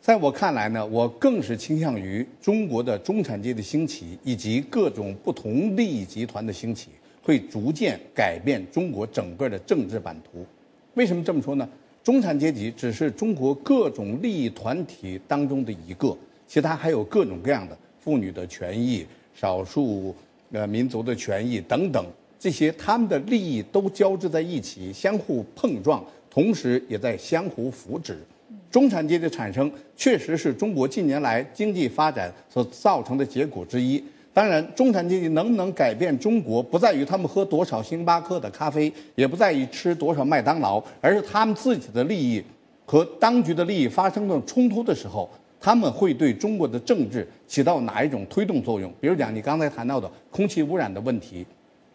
[0.00, 6.88] 在我看来呢，我更是倾向于中国的中产阶级兴起以及各种不同利益集团的兴起，
[7.22, 10.44] 会逐渐改变中国整个的政治版图。
[10.94, 11.68] 为什么这么说呢？
[12.02, 16.16] 中产阶级只是中国各种利益团体当中的一个，
[16.48, 20.14] 其他还有各种各样的妇女的权益、少数
[20.50, 22.02] 呃民族的权益等等，
[22.38, 28.18] 这些他们的利益都交织在一起，相互碰撞，同时也在相互扶持。
[28.70, 34.02] 中产阶级的产生确实是中国近年来经济发展所造成的结果之一。
[34.32, 42.40] 当然，中产阶级能不能改变中国，不在于他们喝多少星巴克的咖啡，也不在于吃多少麦当劳，而是他们自己的利益
[42.86, 45.28] 和当局的利益发生了冲突的时候，
[45.60, 48.88] 他们会对中国的政治起到哪一种推动作用？
[49.00, 51.44] 比如讲，你刚才谈到的空气污染的问题，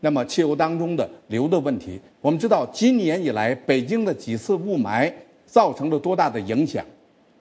[0.01, 5.09] 那么汽油当中的硫的问题，我们知道今年以来北京的几次雾霾。
[5.55, 6.85] 造成了多大的影响？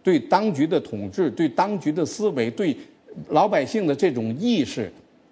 [0.05, 2.77] 对当局的统治、对当局的思维、对
[3.31, 4.89] 老百姓的这种意识，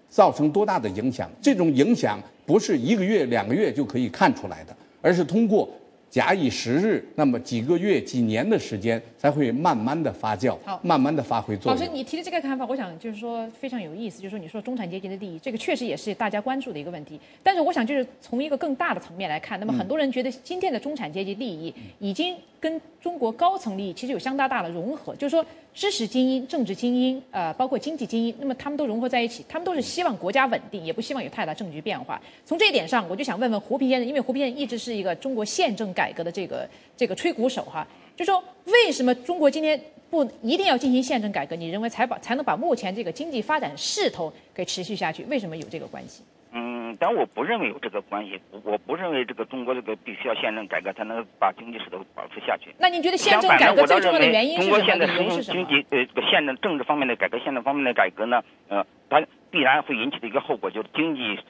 [0.09, 1.31] 造成多大的影响？
[1.41, 5.71] 这种影响不是一个月、两个月就可以看出来的，而是通过。
[6.11, 11.81] 假以时日，那么几个月、几年的时间才会慢慢的发酵，好，慢慢的发挥作用。
[11.81, 14.21] 老师，你提的这个看法，我想就是说非常有意思。
[14.21, 17.21] 就是说，你说中产阶级的利益，这个确实也是大家关注的一个问题。
[17.41, 25.47] 但是，我想就是从一个更大的层面来看，那么很多人觉得今天的中产阶级利益已经跟中国高层利益其实有相当大的融合，就是说。
[25.75, 32.21] 知识精英、政治精英，呃，包括经济精英，那么他们都融合在一起，他们都是希望国家稳定，也不希望有太大政局变化。
[32.45, 37.89] 从这一点上，我就想问问胡平先生，因为胡平先生一直是一个中国宪政改革的这个这个吹鼓手哈，
[38.23, 41.57] 就说为什么中国今天不一定要进行宪政改革？
[41.57, 45.25] 你认为才把才能把目前这个经济发展势头给持续下去？
[45.25, 46.23] 为什么有这个关系？
[46.53, 52.73] 嗯，但我不认为有这个关系，我不认为这个中国这个必须要宪政改革才能把经济势头保持下去。
[52.79, 54.79] 那您觉得宪政改革最重要的原因是什么？
[54.79, 59.21] 中国现在实行经济呃这个宪政政治方面的改革，宪政方面的改革呢，呃，它
[59.51, 61.41] 必然会引起的一个后果就是经济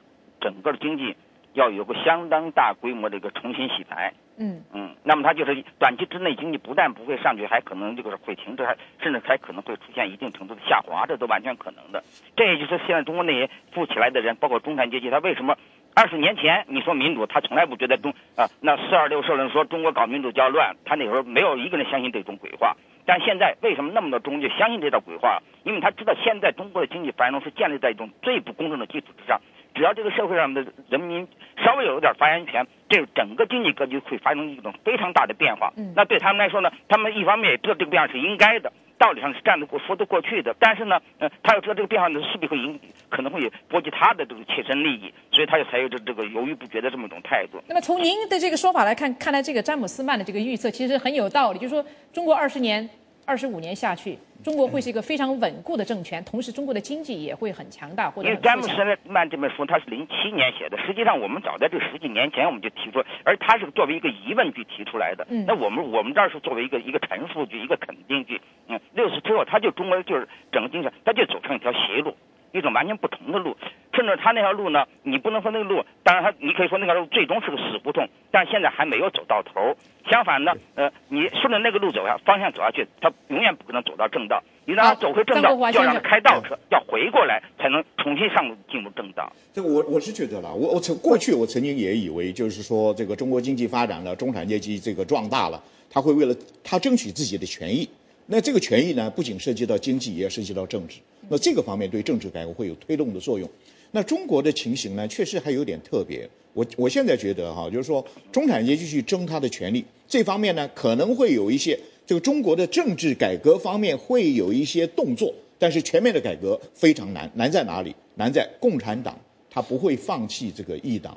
[0.41, 1.15] 整个的经济。
[1.53, 12.03] 要有个相当大规模的一个重新洗牌，嗯嗯，那么它就是短期之内经济不但不会上去，还可能这个会停滞，还甚至还可能会出现一定程度的下滑，这都完全可能的。
[12.35, 15.55] 这也就是现在中国那些富起来的人，包括中产阶级，他为什么
[15.95, 22.75] 二十年前你说民主，他从来不觉得中啊，那四二六社论说中国搞民主叫乱，他那时候没有一个人相信这种鬼话。
[23.05, 25.43] 但现在为什么那么多中就相信这套鬼话？
[25.65, 29.41] 因为他知道现在中国的经济繁荣是建立在一种最不公正的基础之上。
[29.73, 31.27] 只要这个社会上的人民
[31.63, 35.73] 稍微有一点发言权，这整个经济格局会发生一种非常大的变化。
[35.77, 40.55] 嗯，那对他们来说呢，他们一方面也知道这个变化是应该的，道理上是站得过说得过去的。
[40.59, 47.61] 但是呢，呃，他又知道这个变化呢势必会引，可能会波及他的这个切身利益，所以他就才有这这个犹豫不决的这么一种态度。
[47.67, 52.89] 那么从您的这个说法来看，看来这个詹姆斯曼的这个预测其实很有道理，就是说中国二十年。
[53.25, 58.09] 二十五年下去，中国会是一个非常稳固的政权，同时中国的经济也会很强大。
[58.11, 58.73] 或者因为詹姆斯
[59.07, 65.25] 曼这本书他是零七年写的，实际上我们早在这十几年前我们就提出，而他是作为一个疑问句提出来的。
[65.29, 68.41] 嗯，那我们我们这儿是作为一个一个陈述句，一个肯定句。
[68.67, 72.15] 嗯，六十之后，他就中国就是整个经济，他就走上一条邪路。
[72.51, 73.57] 一种完全不同的路，
[73.95, 79.75] 甚至他那条路呢，你不能说那个路，当然他你可以说那条路最终是个死胡同，但现在还没有走到头。
[80.09, 84.43] 相反呢，呃，你顺着那个路走下方向走下去，他永远不可能走到正道。
[84.65, 89.31] 你让他走回正道，就要让他开倒车，要回过来才能重新上路进入正道。
[89.53, 97.89] 这个我我是觉得了，我我曾过去我曾经也以为，就是说这个中国经济发展了，中产阶级这个壮大了，他会为了他争取自己的权益。
[98.25, 100.99] 那这个权益呢，不仅涉及到经济，也涉及到政治。
[101.27, 103.49] 那这个方面对政治改革会有推动的作用。
[103.95, 106.27] 那中国的情形呢，确实还有点特别。
[106.53, 117.29] 我我现在觉得哈，就是说中产阶级去争他的权利，这方面呢可能会有一些这个中国的政治改革方面会有一些动作，但是全面的改革非常难。
[117.35, 117.95] 难在哪里？
[118.15, 119.15] 难在共产党
[119.49, 121.15] 他不会放弃这个一党。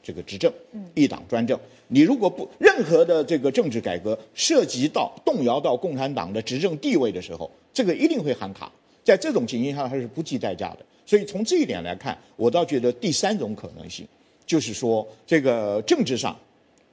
[0.00, 0.52] 这个执政，
[0.94, 1.58] 一党专政，
[1.88, 8.70] 你如果不任何的这个政治改革涉及到动摇到共产党的执政地位的时候，这个一定会喊卡。
[9.04, 10.78] 在这种情形下，它是不计代价的。
[11.04, 14.06] 所以从这一点来看，我倒觉得第三种可能性，
[14.46, 16.36] 就是说这个政治上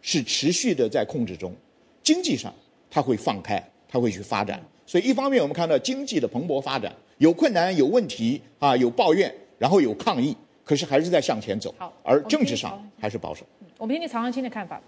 [0.01, 1.53] 是持续的在控制中，
[2.01, 2.53] 经济上
[2.89, 4.62] 它会放开，它会去发展。
[4.86, 10.36] 所以一方面我们看到经济的蓬勃发展，有困难、有问题啊，有抱怨，然后有抗议。
[10.66, 13.43] 可是还是在向前走，而政治上还是保守。
[13.80, 14.80] 我们听听曹长青的看法。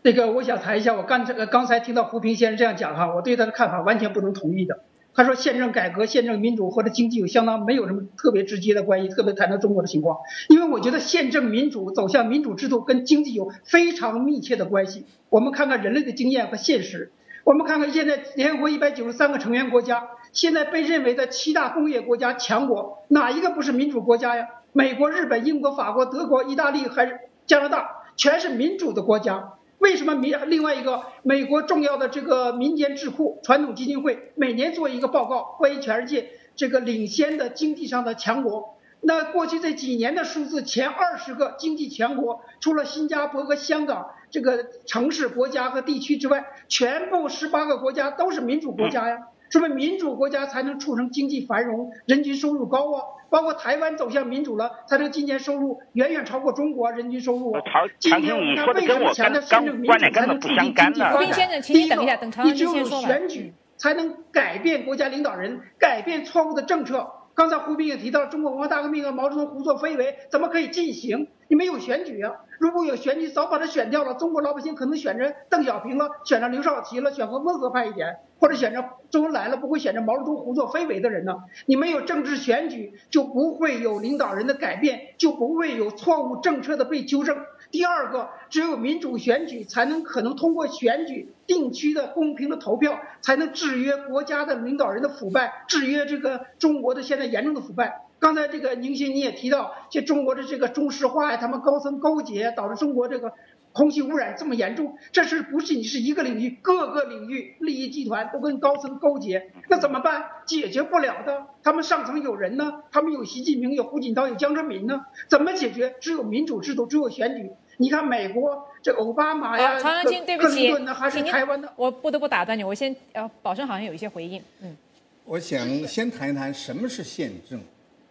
[0.00, 4.80] 那个，我想谈一下，我刚才刚才听到胡平先生这样讲哈，我对他的看法完全不能同意的。
[5.16, 10.18] 他说宪政改革、宪政民主和这经济有相当没有什么特别直接的关系，特别谈到中国的情况，
[10.50, 15.06] 因为我觉得宪政民主走向民主制度跟经济有非常密切的关系。
[15.30, 17.12] 我们看看人类的经验和现实，
[17.44, 24.48] 我们看看现在联合国一百九十三个成员国家，现在被认为的七大工业国家强国，哪一个不是民主国家呀？
[24.74, 29.54] 美国、日本、英国、法国、德国、意大利还是加拿大，全是民主的国家。
[29.78, 38.76] 为什么民另外一个美国重要的这个民间智库传统基金会每年做一个报告，关于全世界这个领先的经济上的强国？
[39.02, 49.28] 那过去这几年的数字，前二十个经济强国，除了新加坡和香港这个城市、国家和地区之外，全部十八个国家都是民主国家呀。
[49.50, 53.02] 是不是民主国家才能促成经济繁荣、人均收入高啊？
[53.28, 57.60] 包括台湾走向民主了，才能今年收入远远超过中国人均收入啊。
[57.98, 61.62] 今天我们看为什么强调宪政民主才能促进经济发展？
[61.62, 61.96] 第一个，
[62.44, 67.06] 你只有选举才能改变国家领导人，改变错误的政策。
[67.34, 71.28] 刚才胡斌也提到，中国文化大革命和毛泽东胡作非为怎么可以进行？
[71.48, 72.32] 你没有选举啊！
[72.58, 74.14] 如果有选举，早把他选掉了。
[74.14, 81.44] 中国老百姓可能选择邓小平了，选择刘少奇了，选个温和派一点，或者选择周恩来了，不会选择毛泽东胡作非为的人呢。
[81.66, 87.36] 你没有政治选举，就不会有领导人的改变，就不会有错误政策的被纠正。
[87.70, 98.05] 第二个，只有民主选举才能可能通过选举定期的公平的投票，才能制约国家的领导人的腐败，制约这个中国的现在严重的腐败。
[98.18, 103.32] 刚才这个宁新你也提到，这中国的这个中石化呀，他们高层勾结，导致中国这个
[103.72, 104.96] 空气污染这么严重。
[105.12, 109.50] 这是不是你是一个领域，各个领域利益集团都跟高层勾结？
[109.68, 110.24] 那怎么办？
[110.46, 111.46] 解决不了的。
[111.62, 115.94] 他们上层有人呢，他们有习近平，有胡锦涛，有江泽民呢，怎么解决？
[116.00, 117.50] 只有民主制度，只有选举。
[117.78, 118.66] 你看美国。
[118.82, 121.72] 这个奥巴马呀，曹阳金，对不起，克林顿呢，还是台湾的？
[121.74, 124.76] 我不得不打断你，我先呃，宝生好像有一些回应，嗯，
[125.24, 127.60] 我想先谈一谈什么是宪政。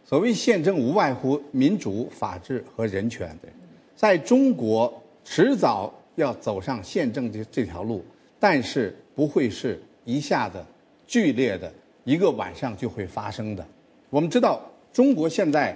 [0.08, 3.36] 所谓宪政，无外乎民主、法治和人权。
[3.96, 8.06] 在中国，迟早要走上宪政这这条路，
[8.40, 10.64] 但是不会是一下子
[11.08, 13.66] 剧烈的，一个晚上就会发生的。
[14.12, 14.62] 我们知道，
[14.94, 15.76] 中国现在。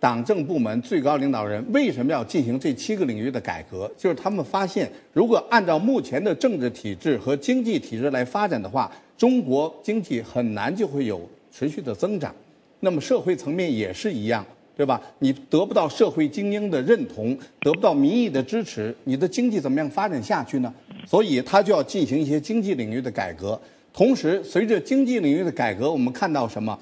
[0.00, 3.90] 党政部门最高领导人为什么要进行这七个领域的改革？
[3.96, 12.34] 就是他们发现，如果按照目前的政治体制和经济体制来发展的话，中国经济很难就会有持续的增长。
[12.80, 14.44] 那么社会层面也是一样，
[14.76, 15.00] 对吧？
[15.18, 20.72] 你得不到社会精英的认同，得不到民意的支持，你的经济怎么样发展下去呢？
[21.06, 23.60] 所以他就要进行一些经济领域的改革。
[23.92, 26.78] 同时，随着经济领域的改革，我们看到什么？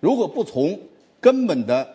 [0.00, 0.78] 如果不从
[1.20, 1.88] 根本的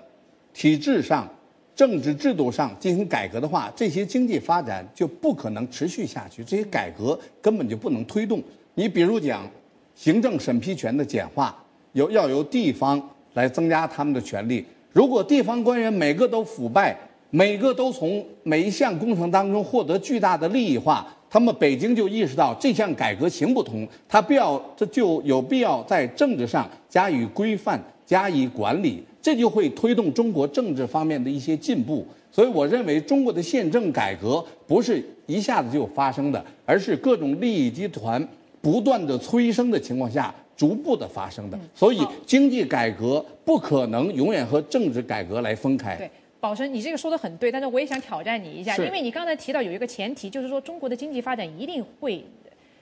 [0.54, 1.28] 体制上、
[1.76, 6.44] 政治制度上进行改革的话，这些经济发展就不可能持续下去。
[6.44, 8.42] 这些改革根本就不能推动。
[8.74, 9.50] 你比如讲，
[9.96, 14.66] 行政审批权的简化，由要由地方来增加他们的权利。
[14.92, 16.98] 如果地方官员每个都腐败，
[17.30, 29.04] 每个都从每一项工程当中获得巨大的利益化，他们北京就意识到这项改革行不通，他必要这就有必要在政治上加以规范、加以管理。
[29.22, 38.24] 这就会推动中国政治方面的一些进步，所以我认为中国的宪政改革不是一下子就发生的，而是各种利益集团
[38.62, 41.60] 不断的催生的情况下逐步的发生的。
[41.74, 45.96] 所以经济改革不可能永远和政治改革来分开。
[45.96, 52.24] 对，宝生，你这个说的很对，但是我也想挑战你一下，因为你刚才提到有一个前提，就是说中国的经济发展一定会。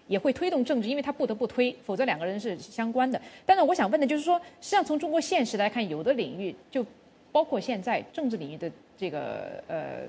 [0.10, 3.20] 也会推动政治，因为它不得不推，否则两个人是相关的。
[3.46, 6.86] 但是我想问的就是说，实际上从中国现实来看，有的领域就
[7.32, 10.02] 包括现在政治领域的这个呃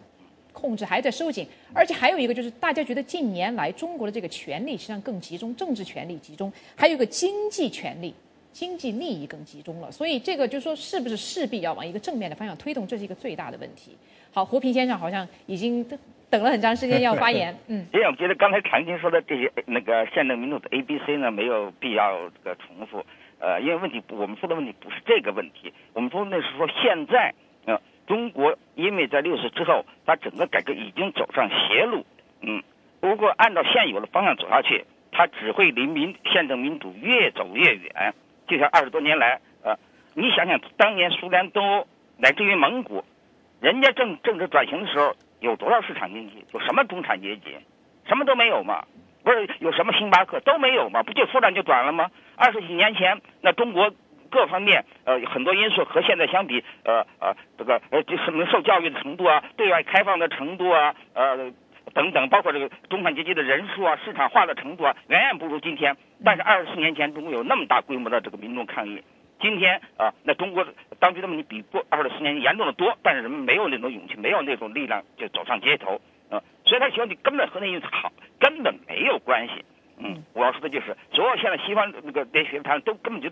[0.54, 8.14] 控制还在收紧，而且还有一个就是大家觉得近年来中国的这个权力实际上更集中，政治权力集中，还有一个经济权力、
[8.52, 9.92] 经济利益更集中了。
[9.92, 13.94] 所以这个就是说，是不是势必要往一个正面的方向推动，这是一个最大的问题。
[14.32, 15.86] 好，胡平先生好像已经。
[16.30, 23.04] 等了很长时间要发言， 嗯，实际上我觉得刚才常青说的这些那个宪政民主的 A、B、C 呢，没有必要这个重复，
[23.38, 27.32] 呃，因为问题我们说的问题不是这个问题，我们说那是说现在，
[27.66, 32.04] 呃，中国因为在六十之后，它整个改革已经走上邪路，
[32.40, 32.62] 嗯，
[33.00, 38.14] 如果按照现有的方向走下去，它只会离民宪政民主越走越远。
[38.46, 39.76] 就像二十多年来，呃，
[40.14, 41.86] 你想想当年苏联东欧
[42.18, 43.04] 乃至于蒙古，
[43.60, 45.14] 人家政政治转型的时候。
[45.40, 46.42] 有多少市场经济？
[46.54, 47.54] 有什么中产阶级？
[48.08, 48.86] 什么都没有嘛？
[49.22, 51.02] 不是有什么星巴克都没有嘛？
[51.02, 52.10] 不就说转就转了吗？
[52.34, 53.92] 二十几年前，那中国
[54.34, 61.52] 各方面呃很多因素和现在相比，呃呃这个呃就是受教育的程度啊，对外开放的程度啊，呃
[61.94, 65.96] 等等，包括这个中产阶级的人数啊，市场化的程度啊，远远不如今天。
[66.24, 69.04] 但是二十四年前，中国有那么大规模的这个民众抗议。
[69.40, 70.66] 今天啊，那中国
[70.98, 78.10] 当局的问题比过二十四年严重的多，但是人们没有那种勇气，没有那种力量就走上街头啊，所以他希望你根本和那因素好
[78.40, 79.64] 根本没有关系。
[79.98, 83.30] 嗯，我要说的就是，所有现在西方那个那些他都根本就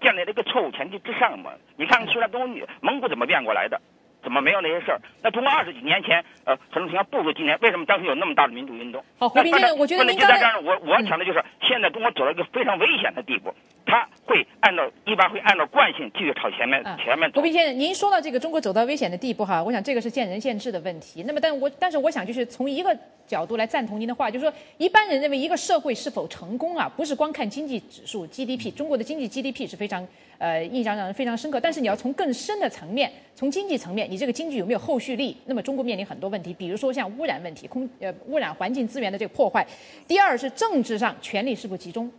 [0.00, 1.52] 建立了一个错误前提之上嘛。
[1.76, 3.80] 你看，苏联东蒙古怎么变过来的？
[4.22, 5.00] 怎么没有那些事儿？
[5.22, 7.58] 那中国二十几年前，呃，很多情况不如今天。
[7.60, 9.02] 为什么当时有那么大的民主运动？
[9.18, 13.52] 好，胡斌先生，我觉得您刚才我我讲的就是，现在中国走到一个非常危险的地步，
[13.84, 17.40] 他会按照一般会按照惯性继续朝前面前面走。
[17.40, 21.24] 胡斌先生，您说到这个中国走到危险的地步哈，我想这个是见仁见智的问题。
[21.26, 22.96] 那么，但我但是我想就是从一个
[23.26, 30.06] 角度来赞同您的话，就是说一般人认为一个社会是否成功啊，不是光看经济指数 GDP，中国的经济 GDP 是非常。
[30.42, 31.60] 呃，印象让人非常深刻。
[31.60, 35.36] 但是你要从更深的层面，从经济层面，你这个经济有没有后续力？
[35.46, 39.64] 那么中国面临很多问题，比如说像污染问题、空呃污染环境资源的这个破坏。
[40.08, 42.10] 第二是政治上权力是否集中，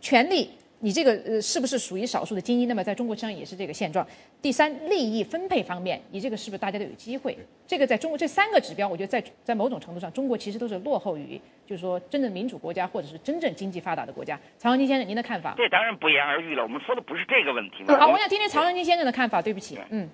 [0.00, 0.48] 权力。
[0.80, 2.68] 你这个呃是不是属于少数的精英？
[2.68, 4.06] 那么在中国实际上也是这个现状。
[4.40, 7.36] 第三，利益分配方面，你这个是不是大家都有机会？
[7.66, 14.38] 这个在中国这三个指标，我觉得在在某种程度上，中国其实都是落后于，就是说真正民主国家或者是真正经济发达的国家。
[14.56, 15.54] 曹长金先生，您的看法？
[15.56, 16.62] 这当然不言而喻了。
[16.62, 17.84] 我们说的不是这个问题。
[17.88, 19.42] 好，我想听听曹长金先生的看法。
[19.42, 20.08] 对不起，嗯。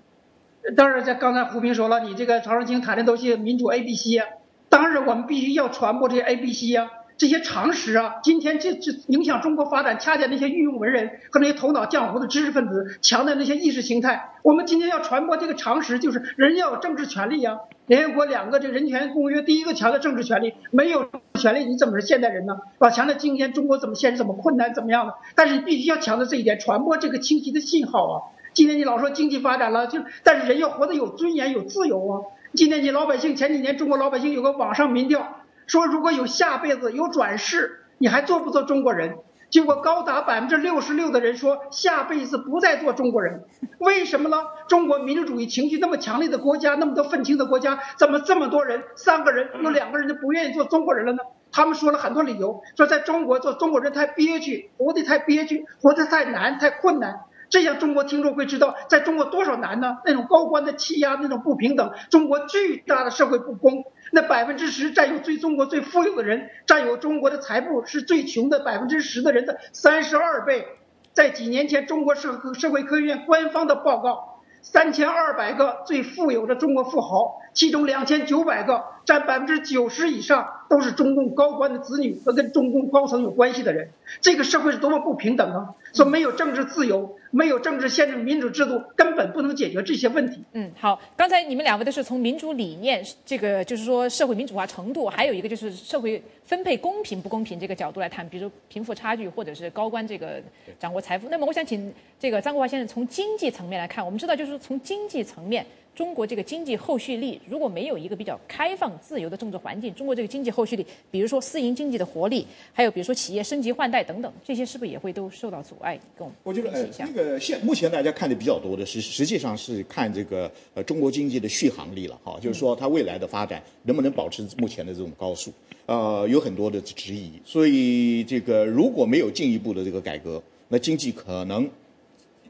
[0.76, 4.26] 当然，在刚才胡平说了，你这个曹长金谈的都是民主 A、B、C 啊。
[4.70, 6.90] 当然，我们必须要传播这些 A、B、C 啊。
[7.16, 14.32] 这些常识啊，今天这这影响中国发展，恰恰那些御用文人和那些头脑浆糊的知识分子强的那些意识形态。
[14.42, 17.58] 我们今天要传播这个常识，就是人要有政治权利呀。
[17.86, 22.56] 联合国两个这人权公约，第一个强调政治权利，没有权利你怎么是现代人呢？
[22.78, 25.14] 把强调今天中国怎么现实怎么困难怎么样的？
[25.36, 28.14] 但是你必须要强调这一点，传播这个清晰的信号啊。
[28.54, 32.22] 今天你老说经济发展了，就但是人要活得有尊严有自由啊。
[32.54, 35.40] 今天你老百姓前几年中国老百姓有个网上民调。
[35.66, 39.16] 说如果有下辈子有转世，你还做不做中国人？
[39.50, 43.44] 结果高达百分之六十六的人说下辈子不再做中国人，
[43.78, 44.38] 为什么呢？
[44.66, 51.18] 中国民族主义情绪那么强烈的国家，那么多愤青的国家，怎么这么多人三个人有两个人就不愿意做中国人了呢？
[51.52, 57.20] 他们说了很多理由，说在中国做中国人太憋屈，活得太憋屈，活得太难，太困难。
[57.48, 59.98] 这样中国听众会知道，在中国多少难呢？
[60.04, 63.84] 那种高官的欺压，那种不平等，中国巨大的社会不公。
[64.14, 70.68] 那百分之十占有最中国最富有的人，占有中国的财富是最穷的百分之十的人的三十二倍。
[71.12, 80.60] 在几年前，中国社社会科学院官方的报告，三千二百个最富有的中国富豪，其中两千九百个占百分之九十以上。
[80.66, 83.90] 都是中共高官的子女和跟中共高层有关系的人，
[84.20, 85.68] 这个社会是多么不平等啊！
[85.92, 90.42] 说没有政治自由，没有政治宪政民主制度，根本不能解决这些问题。
[90.52, 100.42] 嗯，好，刚才你们两位都是从民主理念，这个就是说社会民主化程度，还有一个就是社会分配公平不公平这个角度来谈，比如贫富差距或者是高官这个
[100.80, 101.28] 掌握财富。
[101.28, 105.64] 那么我想请这个张国华先生从经济层面来看，我们知道就是从经济层面。
[105.94, 115.98] 中国这个经济后续力如果没有一个比较开放、自由的政治环境，中国这个经济后续力，比如说私营经济的活力，还有比如说企业升级换代等等，这些是不是也会都受到阻碍？
[116.18, 125.52] 跟我们我觉得，呃，那个现目前大家看的比较多的是，实际上是看这个呃中国经济的续航力了，哈，就是说它未来的发展能不能保持目前的这种高速，
[125.86, 127.30] 呃，有很多的质疑。
[127.44, 131.68] 所以这个如果没有进一步的这个改革，那经济可能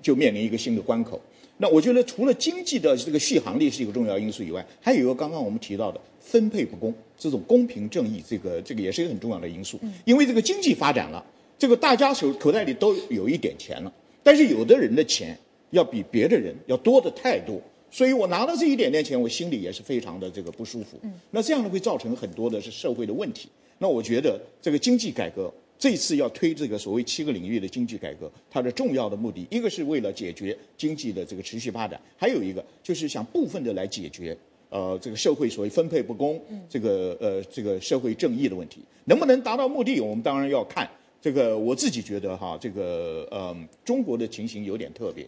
[0.01, 1.21] 就面临一个新的关口。
[1.57, 9.79] 那我觉得，除了经济的这个续航力是一个重要因素以外，还有一个刚刚我们提到的分配不公，这种公平正义，这个这个也是一个很重要的因素。
[10.05, 11.25] 因为这个经济发展了，
[11.57, 13.93] 这个大家手口袋里都有一点钱了，
[14.23, 15.39] 但是有的人的钱
[15.71, 20.99] 要比别的人要多的太多，所以我拿到这一点点钱，我心里也是非常的这个不舒服。
[21.31, 23.49] 那这样呢，会造成很多的是社会的问题。
[23.79, 25.53] 那我觉得这个经济改革。
[25.79, 34.37] 这次要推这个所谓七个领域的经济改革，它的重要的目的，一个是为了解决经济的这个持续发展，还有一个就是想部分的来解决，
[34.71, 40.89] 呃，这个社会所谓分配不公，这个呃这个社会正义的问题，能不能达到目的，我们当然要看。
[41.21, 45.27] 这个我自己觉得哈，这个呃中国的情形有点特别。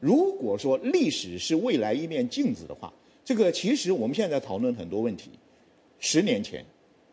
[0.00, 2.92] 如果说历史是未来一面镜子的话，
[3.24, 5.30] 这个其实我们现在讨论很多问题，
[5.98, 6.64] 十年前、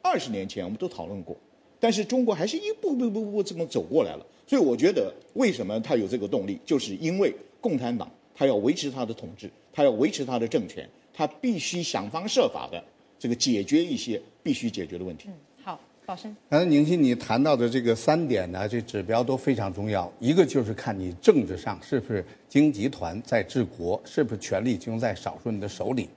[0.01, 1.37] 二十年前我们都讨论过。
[1.81, 12.83] 但是中国还是一步步步步这么走过来了，所以我觉得为什么他有这个动力，就是因为共产党他要维持他的统治，他要维持他的政权，他必须想方设法的
[13.17, 15.27] 这个解决一些必须解决的问题。
[15.29, 16.35] 嗯，好，宝生。
[16.51, 20.11] 刚才宁鑫你谈到的这个三点呢，这指标都非常重要。
[20.19, 26.07] 一个就是看你政治上是不是精英集团在治国，是不是权力集中在少数人的手里。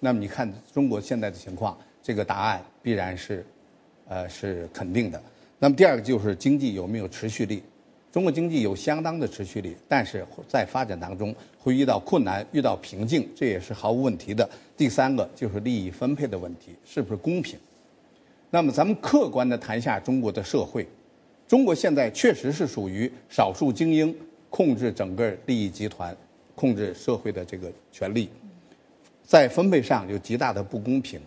[0.00, 3.42] 那么你看中国现在的情况，这个答案必然是。
[4.08, 5.22] 呃，是肯定的。
[5.58, 7.62] 那么第二个就是经济有没有持续力？
[8.12, 14.48] 中国经济有相当的持续力，但是在发展当中会遇到困难、遇到瓶颈，这也是毫无问题的。
[14.76, 17.58] 第三个就是利益分配的问题，是不是公平？
[18.50, 20.86] 那么咱们客观的谈一下中国的社会，
[21.48, 24.14] 中国现在确实是属于少数精英
[24.48, 26.16] 控制整个利益集团、
[26.54, 28.28] 控制社会的这个权利，
[29.24, 31.20] 在分配上有极大的不公平，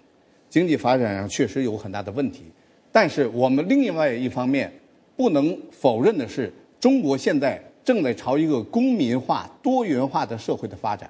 [0.50, 2.44] 经济发展上确实有很大的问题。
[3.00, 4.74] 但是我们另外一方面
[5.16, 11.08] 不能否认的是，中国现在正在朝一个公民化、多元化的社会的发展。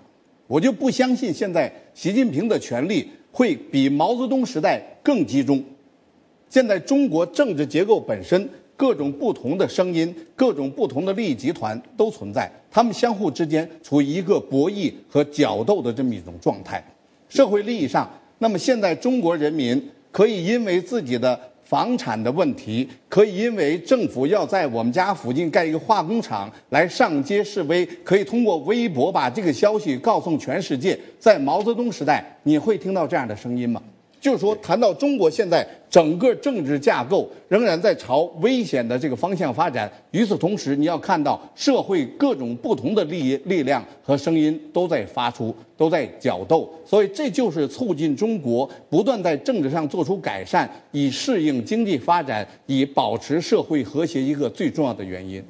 [0.48, 5.64] 我就不相信现在习近平的权力会比毛泽东时代更集中。
[6.50, 16.84] 现在中国政治结构本身各种不同的声音、各种不同的利益集团都存在，他们相互之间处于一个博弈和角斗的这么一种状态。
[17.30, 19.82] 社会利益上，那么现在中国人民
[20.12, 21.40] 可以因为自己的。
[21.68, 30.97] 房产的问题可以因为政府要在我们家附近盖一个化工厂来上街示威，可以通过微博把这个消息告诉全世界。
[31.20, 33.82] 在毛泽东时代，你会听到这样的声音吗？
[34.20, 39.89] 就是说，谈到中国现在整个政治架构仍然在朝危险的这个方向发展。
[40.11, 46.70] 与此同时，你要看到社会各种不同的利益力量和声音都在发出，都在角斗。
[46.86, 55.43] 所以，这就是促进中国不断在政治上做出改善，以适应经济发展，以保持社会和谐一个最重要的原因。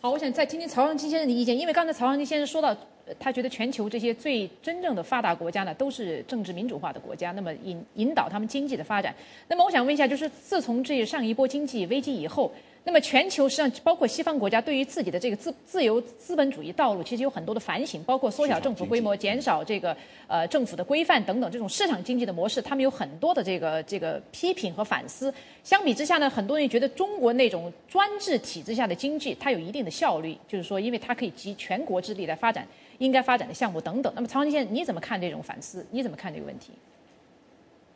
[0.00, 2.74] 好，我想再听听曹尚基先生的意见，因为刚才曹尚基先生说到。
[3.18, 7.32] 他觉得全球这些最真正的发达国家呢，都是政治民主化的国家。
[7.32, 9.14] 那么引引导他们经济的发展。
[9.48, 12.52] 那么我想问一下，就是自从这上一波经济危机以后，
[12.84, 19.96] 那么全球实际上包括西方国家对于自己的这个自自由资本主义道路，其实有很多的反省，包括缩小政府规模、减少这个
[20.26, 25.32] 呃政府的规范等等这种市场经济的模式，他们有很多的这个这个批评和反思。
[25.62, 32.66] 相比之下呢，很多人觉得中国那种专制体制下的经济，它有一定的效率，就是说因为它可以集全国之力来发展
[32.98, 34.12] 应该发展的项目等等。
[34.14, 35.86] 那么曹先生，你怎么看这种反思？
[35.90, 36.72] 你怎么看这个问题？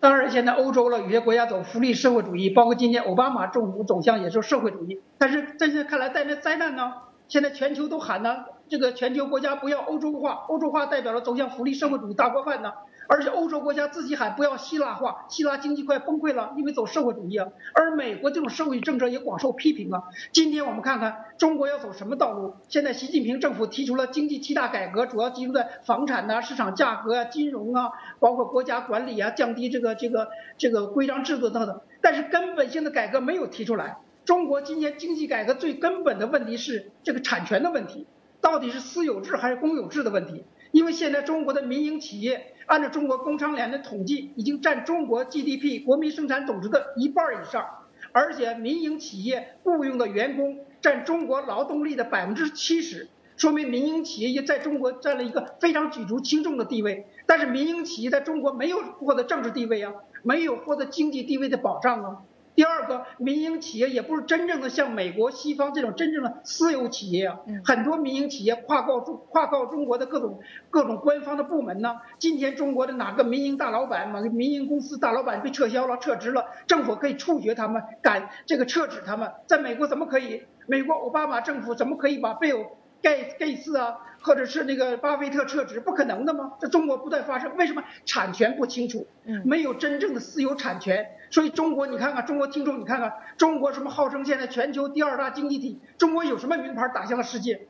[0.01, 5.01] 当然，现在欧洲了，有些国家走福利社会主义，包括今天奥巴马政府走向也是社会主义。
[5.19, 6.93] 但是，在这看来，在那灾难呢？
[7.27, 12.73] 现在全球都喊呢，这个全球国家不要欧洲化，欧洲化代表了走向福利社会主义大锅饭呢。
[13.09, 17.49] 而且欧洲国家自己喊不要希腊化，希腊经济快崩溃了，因为走社会主义啊。
[17.73, 20.03] 而美国这种社会政策也广受批评啊。
[20.31, 22.55] 今天我们看看中国要走什么道路？
[22.69, 27.91] 现在习近平政府提出了经济七大改革，主要集中在房产呐、市场价格啊、金融啊，
[28.21, 30.29] 包括国家管理啊，降低这个这个
[30.59, 31.81] 这个规章制度等等。
[32.03, 33.97] 但是根本性的改革没有提出来。
[34.27, 38.07] 中国今年经济改革最根本的问题是这个产权的问题，
[38.43, 40.45] 到底是私有制还是公有制的问题？
[40.71, 42.55] 因为现在中国的民营企业。
[42.69, 47.67] 按照中国工商联的统计，已经占中国 GDP 国民生产总值的一半以上，
[48.13, 53.09] 而且民营企业雇佣的员工占中国劳动力的百分之七十，
[53.39, 57.07] 说明民营企业也在中国占了一个非常举足轻重的地位。
[57.25, 62.19] 但是民营企业在中国没有获得政治地位啊，没有获得经济地位的保障啊。
[62.59, 67.39] 第二个，民营企业也不是真正的像美国、西方这种真正的私有企业啊。
[67.65, 72.01] 很多民营企业跨告中跨告中国的各种各种官方的部门呢。
[72.19, 79.31] 今天中国的哪个民营大老板、哪个民营公司大老板被撤销了、撤职了，政府可以处决他们，赶这个撤职他们。
[79.47, 80.43] 在美国怎么可以？
[80.67, 82.67] 美国奥巴马政府怎么可以把贝尔
[83.01, 85.81] 盖盖茨啊，或者是那个巴菲特撤职？
[85.81, 86.55] 不可能的吗？
[86.61, 89.07] 在中国不断发生，为什么产权不清楚？
[89.45, 91.07] 没有真正的私有产权。
[91.31, 95.79] 所以中国，你看看中国听众，你看看中国什么号称现在全球第二大经济体？
[95.99, 97.69] 中国有什么名牌打向了世界？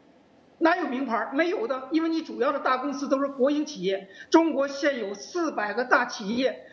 [0.59, 1.31] 哪有名牌？
[1.33, 4.09] 没有的，因为你主要的大公司都是国营企业。
[4.31, 6.65] 中国现有四百个大企业，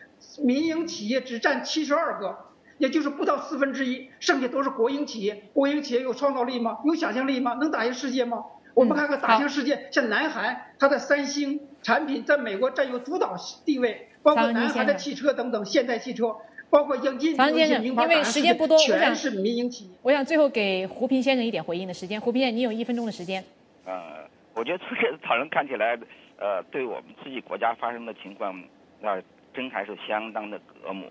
[0.42, 2.36] 民营企业只占七十二个，
[2.78, 5.50] 也就是不到四分之一，剩下都是国营企业。
[5.52, 6.78] 国营企业有创造力吗？
[6.84, 7.54] 有想象力吗？
[7.54, 8.44] 能打赢世界吗？
[8.76, 16.36] 我们看看大型世界，像南韩，它的三星产品在美国占有主导地位，包括南韩的汽车等等，现代汽车。
[16.68, 19.90] 包括引进常先生，因为时间不多，全是民营企业。
[20.02, 22.20] 我想最后给胡平先生一点回应的时间。
[22.20, 23.42] 胡平先生，你有一分钟的时间。
[23.86, 25.96] 呃，我觉得这个讨论看起来，
[26.38, 28.60] 呃，对我们自己国家发生的情况，
[29.00, 29.22] 那
[29.54, 31.08] 真还是相当的隔膜。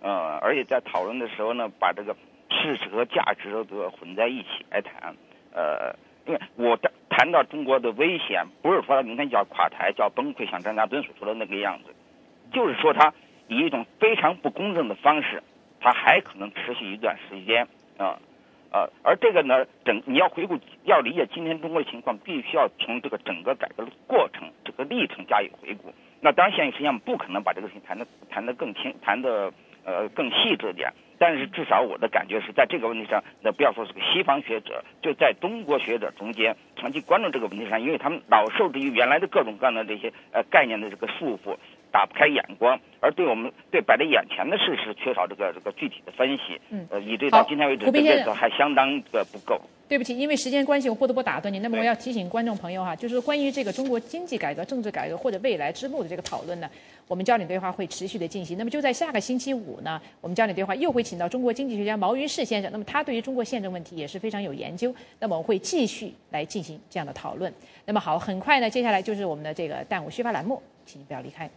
[0.00, 2.16] 呃，而且在讨论的时候呢，把这个
[2.48, 5.14] 事实和价值都混在一起来谈。
[5.52, 5.94] 呃，
[6.26, 11.94] 因为我谈谈到中国的危险，不是说他明天就要垮台、就要崩溃，像张家墩所说的那个样子，
[12.52, 13.14] 就是说他。
[13.48, 15.40] 以一种非常不公正的方式，
[15.78, 18.18] 他还可能持续一段时间啊，
[18.72, 25.94] 呃，而这个呢，整你要回顾，要理解今天中国的情况，必须要从这个整个改革的过程、这个历程加以回顾。
[26.20, 29.52] 那当然，现在实际上不可能把这个事情谈的谈得更清、谈的
[29.86, 30.92] 呃更细致点。
[31.18, 41.56] 但是至少我的感觉是在这个问题上，那不要说是个西方学者，就在中国学者中间长期关注这个问题上，因为他们老受制于原来的各种各样的这些呃概念的这个束缚。
[41.92, 49.62] 打不开眼光，而对我们对摆在眼前的事实缺少这个这个具体的分析，嗯，呃，以至到今天为止，这个还相当的不够。
[49.88, 51.60] 对不起，因为时间关系，我不得不打断你。
[51.60, 56.68] 那么我要提醒观众朋友哈，就是关于这个中国经济改革、政治改革或者未来之路的这个讨论呢，
[57.06, 58.58] 我们焦点对话会持续的进行。
[58.58, 62.70] 那么就在下个星期五呢，我们焦点对话又会请到中国经济学家毛于士先生。
[62.72, 64.92] 那么他对于中国宪政问题也是非常有研究。
[65.20, 67.52] 那么我们会继续来进行这样的讨论。
[67.84, 71.48] 那么好，很快呢，接下来就是我们的这个弹幕虚发栏目，请你不要离开。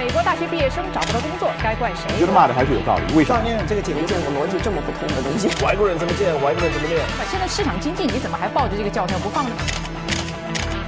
[0.00, 2.08] 美国大学毕业生找不到工作，该怪谁？
[2.18, 3.14] 觉得骂的还是有道理。
[3.14, 3.42] 为什么？
[3.68, 5.46] 这个姐没见过逻辑这么不通的东西。
[5.62, 7.04] 外国人怎么见，外国人怎么练。
[7.30, 9.50] 现在市场经济，你怎么还抱着这个教条不放呢？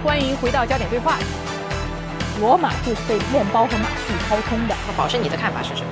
[0.02, 1.18] 欢迎回到焦点对话。
[2.40, 4.74] 罗马就是被面包和马戏掏空的。
[4.96, 5.88] 宝师，你的看法是什么？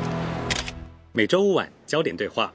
[1.13, 2.51] 每周五晚焦点对话。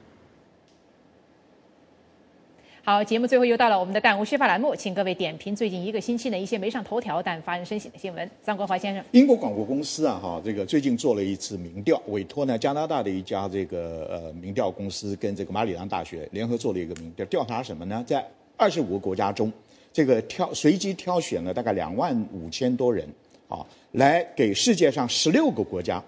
[2.88, 8.30] 好，节目最后又到了我们的弹无虚发栏目，请各位点评最近一个星期的一些没上头条但发人深省的新闻。
[8.44, 18.04] 张国华先生，英国广播公司啊，哈，这个最近做了一次民调，委托呢加拿大的一家这个呃民调公司跟这个马里兰大学联合做了一个民调，调查什么呢？
[18.06, 18.24] 在
[18.56, 19.52] 二十五个国家中，
[19.92, 23.04] 这个挑随机挑选了大概两万五千多人
[23.48, 26.00] 啊，来给世界上十六个国家，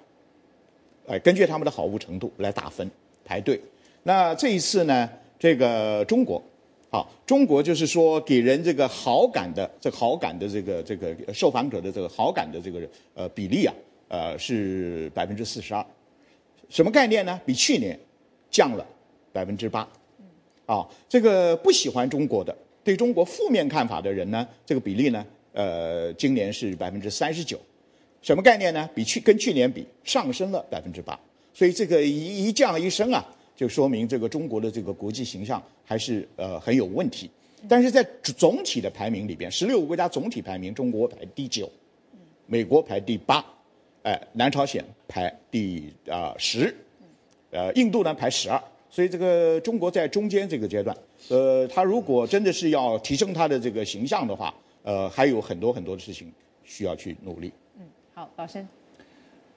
[1.08, 2.88] 哎，根据他们的好恶程度来打分
[3.24, 3.60] 排队。
[4.04, 5.10] 那这一次呢，
[5.40, 6.40] 这个中国。
[6.90, 12.80] 好，中国就是说给人这个好感的，这好感的这个这个受访者的这个好感的这个
[13.14, 13.74] 呃比例啊，
[14.08, 15.84] 呃是百分之四十二，
[16.70, 17.38] 什么概念呢？
[17.44, 17.98] 比去年
[18.50, 18.86] 降了
[19.32, 19.86] 百分之八。
[20.64, 27.58] 啊，这个不喜欢中国的、对中国负面看法的人呢，这个比例呢，呃，今年是百分之三十九。
[28.20, 28.86] 什么概念呢？
[28.94, 31.18] 比去跟去年比上升了百分之八。
[31.54, 33.26] 所以这个一一降一升啊，
[33.58, 37.28] 就说明这个中国的这个国际形象还是呃很有问题。
[37.68, 41.68] 但是在总体的排名里边，十六个国家总体排名，中国排第九，
[42.46, 43.44] 美国排第八，
[44.04, 46.72] 哎，南朝鲜排第啊十，
[47.50, 48.62] 呃，印度呢排十二。
[48.88, 50.96] 所以这个中国在中间这个阶段，
[51.28, 54.54] 呃，他如果真的是要提升他的这个形象的话，
[54.84, 56.32] 呃，还有很多很多的事情
[56.62, 57.52] 需要去努力。
[57.76, 57.82] 嗯，
[58.14, 58.68] 好，老申。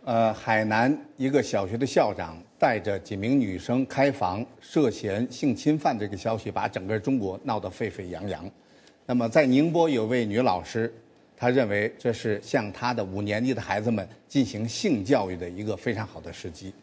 [0.03, 8.49] 呃，海南一个小学的校长带着几名女生开房涉嫌性侵犯这个消息，把整个中国闹得沸沸扬扬。
[9.05, 10.91] 那么在宁波有位女老师，
[11.37, 16.73] 她认为这是向她的五年级的孩子们进行性教育的一个非常好的时机。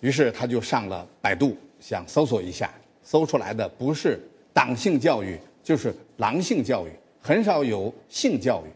[0.00, 2.70] 于是他就上了百度，想搜索一下，
[3.02, 4.20] 搜出来的不是
[4.52, 6.90] 党性教育，就是狼性教育，
[7.22, 8.70] 很少有性教育。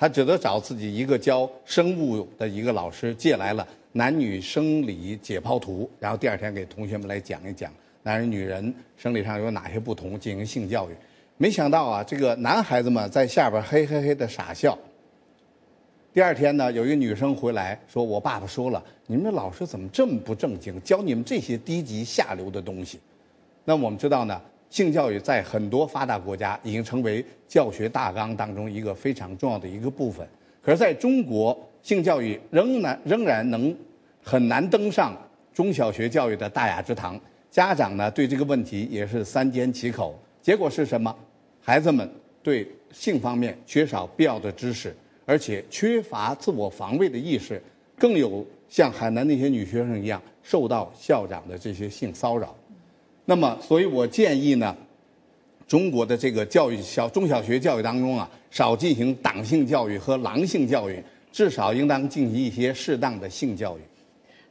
[0.00, 7.72] 他只得找自己一个教生物的一个老师借来了男女生理解剖图，然后第二天给同学们来讲一讲
[8.04, 10.94] 男人女人生理上有哪些不同，进行性教育。
[11.36, 14.78] 没想到啊，这个男孩子们在下边嘿嘿嘿的傻笑。
[16.14, 23.00] 第二天呢，有一个女生回来说：“我爸爸说了，你们这老师怎么这么不正经，教你们这些低级下流的东西？”
[23.66, 24.40] 那我们知道呢。
[24.70, 30.26] 性教育在很多发达国家已经成为教学大纲当中一个非常重要的一个部分，
[30.62, 33.74] 可是在中国，性教育仍然仍然能
[34.22, 35.16] 很难登上
[35.54, 37.18] 中小学教育的大雅之堂。
[37.50, 41.14] 家长呢对这个问题也是三缄其口，结果是什么？
[41.62, 42.08] 孩子们
[42.42, 44.94] 对性方面缺少必要的知识，
[45.24, 47.60] 而且缺乏自我防卫的意识，
[47.96, 52.54] 更有像海南那些女学生一样受到校长的这些性骚扰。
[53.30, 54.74] 那么，所以我建议呢，
[55.66, 60.98] 中国的这个教育小中小学教育当中啊，少进行党性教育和狼性教育，
[61.30, 63.82] 至少应当进行一些适当的性教育。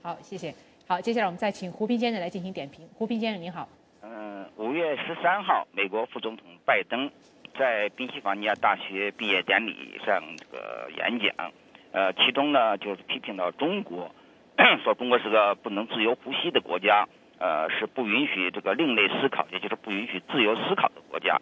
[0.04, 0.54] 好，谢谢。
[0.86, 2.88] 好，接下来我们再请胡平先生来进行点评。
[2.94, 3.68] 胡平先生您好。
[4.04, 7.10] 嗯，五月十三号，美国副总统拜登
[7.58, 11.52] 在宾夕法尼亚大学毕业典礼上这个演讲，
[11.94, 14.12] 呃，其中呢就是批评到中国，
[14.86, 17.08] 说中国是个不能自由呼吸的国家。
[17.40, 21.40] 呃，是不允许这个另类思考，也就是不允许自由思考的国家。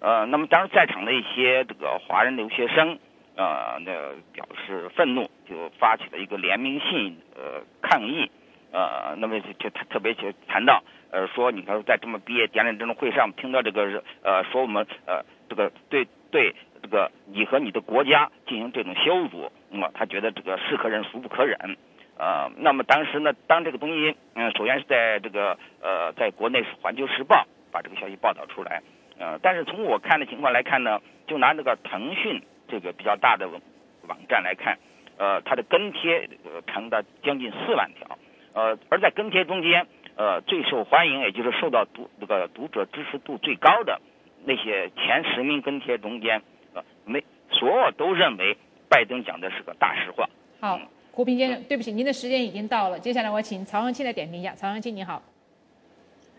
[0.00, 2.98] 呃，那么当时在场的一些这个华人留学生，
[3.36, 3.92] 呃，那
[4.32, 8.30] 表示愤怒，就发起了一个联名信，呃，抗议。
[8.72, 21.76] 呃，那么就就特别就谈到，呃，说你看在这么毕业典礼这种会上听到这个，呃，说我们呃这个对对这个你和你的国家进行这种羞辱，那么他觉得这个是可忍孰不可忍。
[22.20, 28.82] 呃，那么当时呢，当这个东西，嗯，首先是在这个呃，在国内是《环球时报》把这个消息报道出来，
[29.18, 33.48] 呃，但是从我看的情况来看呢，就拿那个腾讯这个比较大的
[34.06, 34.76] 网站来看，
[35.16, 38.18] 呃，它的跟帖呃长达将近四万条，
[38.52, 43.98] 呃，而在跟帖中间，呃，最受欢迎也就是受到读这个读者支持度最高的
[44.44, 46.42] 那些前十名跟帖中间，
[46.74, 48.58] 呃，没所有都认为
[48.90, 50.28] 拜登讲的是个大实话。
[50.60, 50.78] 好。
[51.20, 52.98] 胡平先生，对不起，您的时间已经到了。
[52.98, 54.54] 接下来我请曹阳清来点评一下。
[54.54, 55.20] 曹阳清，你好。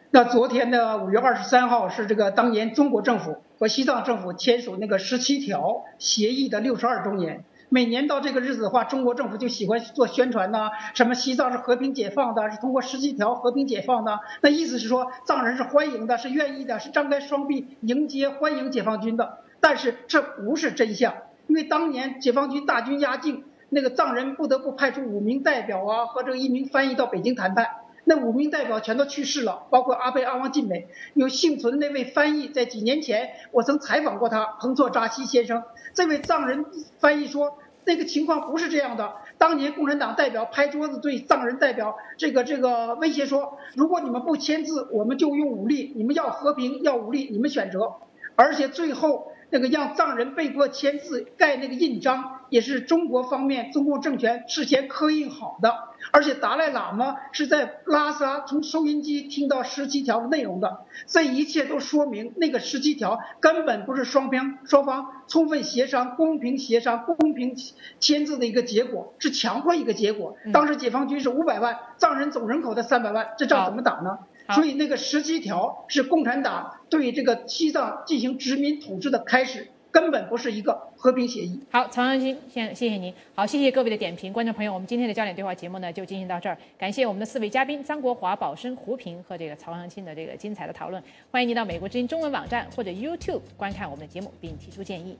[0.09, 7.43] 那昨天的五月二十三号是这个当年中国政府和西藏政府签署那个十七条协议的六十二周年。
[7.69, 14.19] 每年到这个日子的话，中国政府就喜欢做宣传呐，什么西藏是和平解放的，是通过十七条和平解放的。
[14.41, 19.37] 那意思是说，藏人是欢迎的，是愿意的，是张开双臂迎接欢迎解放军的。
[19.59, 21.13] 但是这不是真相，
[21.45, 23.43] 因为当年解放军大军压境。
[23.73, 27.67] 那个藏人不得不派出五名代表啊和这个一名翻译到北京谈判，
[28.03, 30.89] 那五名代表全都去世了，包括阿贝阿旺晋美。
[31.13, 35.63] 有幸存的那位翻译，在几年前我曾采访过他，彭措扎西先生。
[35.93, 36.65] 这位藏人
[36.99, 39.13] 翻译说，那个情况不是这样的。
[39.37, 47.93] 当年共产党代表拍桌子对藏人代表这个这个威胁说，如果你们不签字，我们就用武力；你们要和平要武力，你们选择。
[48.35, 52.40] 而且最后那个让藏人被迫签字盖那个印章。
[52.51, 55.73] 也是中国方面中共政权事先刻印好的，
[56.11, 67.55] 而且达赖喇嘛是在拉萨从收音机听到十七条的内容的，这一切都说明那个十七条根本不是双方双方充分协商、公平协商、公平
[68.01, 70.35] 签字的一个结果，是强迫一个结果。
[70.51, 74.19] 当时解放军是五百万，藏人总人口的三百万，这仗怎么打呢？
[74.53, 79.69] 所以那个十七条是共产党对这个西藏进行殖民统治的开始。
[79.91, 81.59] 根本不是一个和平协议。
[81.69, 83.13] 好，曹阳青，先谢谢您。
[83.35, 86.57] 好，谢谢各位的点评，观众朋友，我们今天的焦点对话节目呢就进行到这儿。
[86.77, 91.03] 感谢我们的四位嘉宾张国华、宝生、胡平和这个曹阳青的这个精彩的讨论。
[91.29, 95.17] 欢迎您到美国之音中文网站或者 YouTube 观看我们的节目，并提出建议。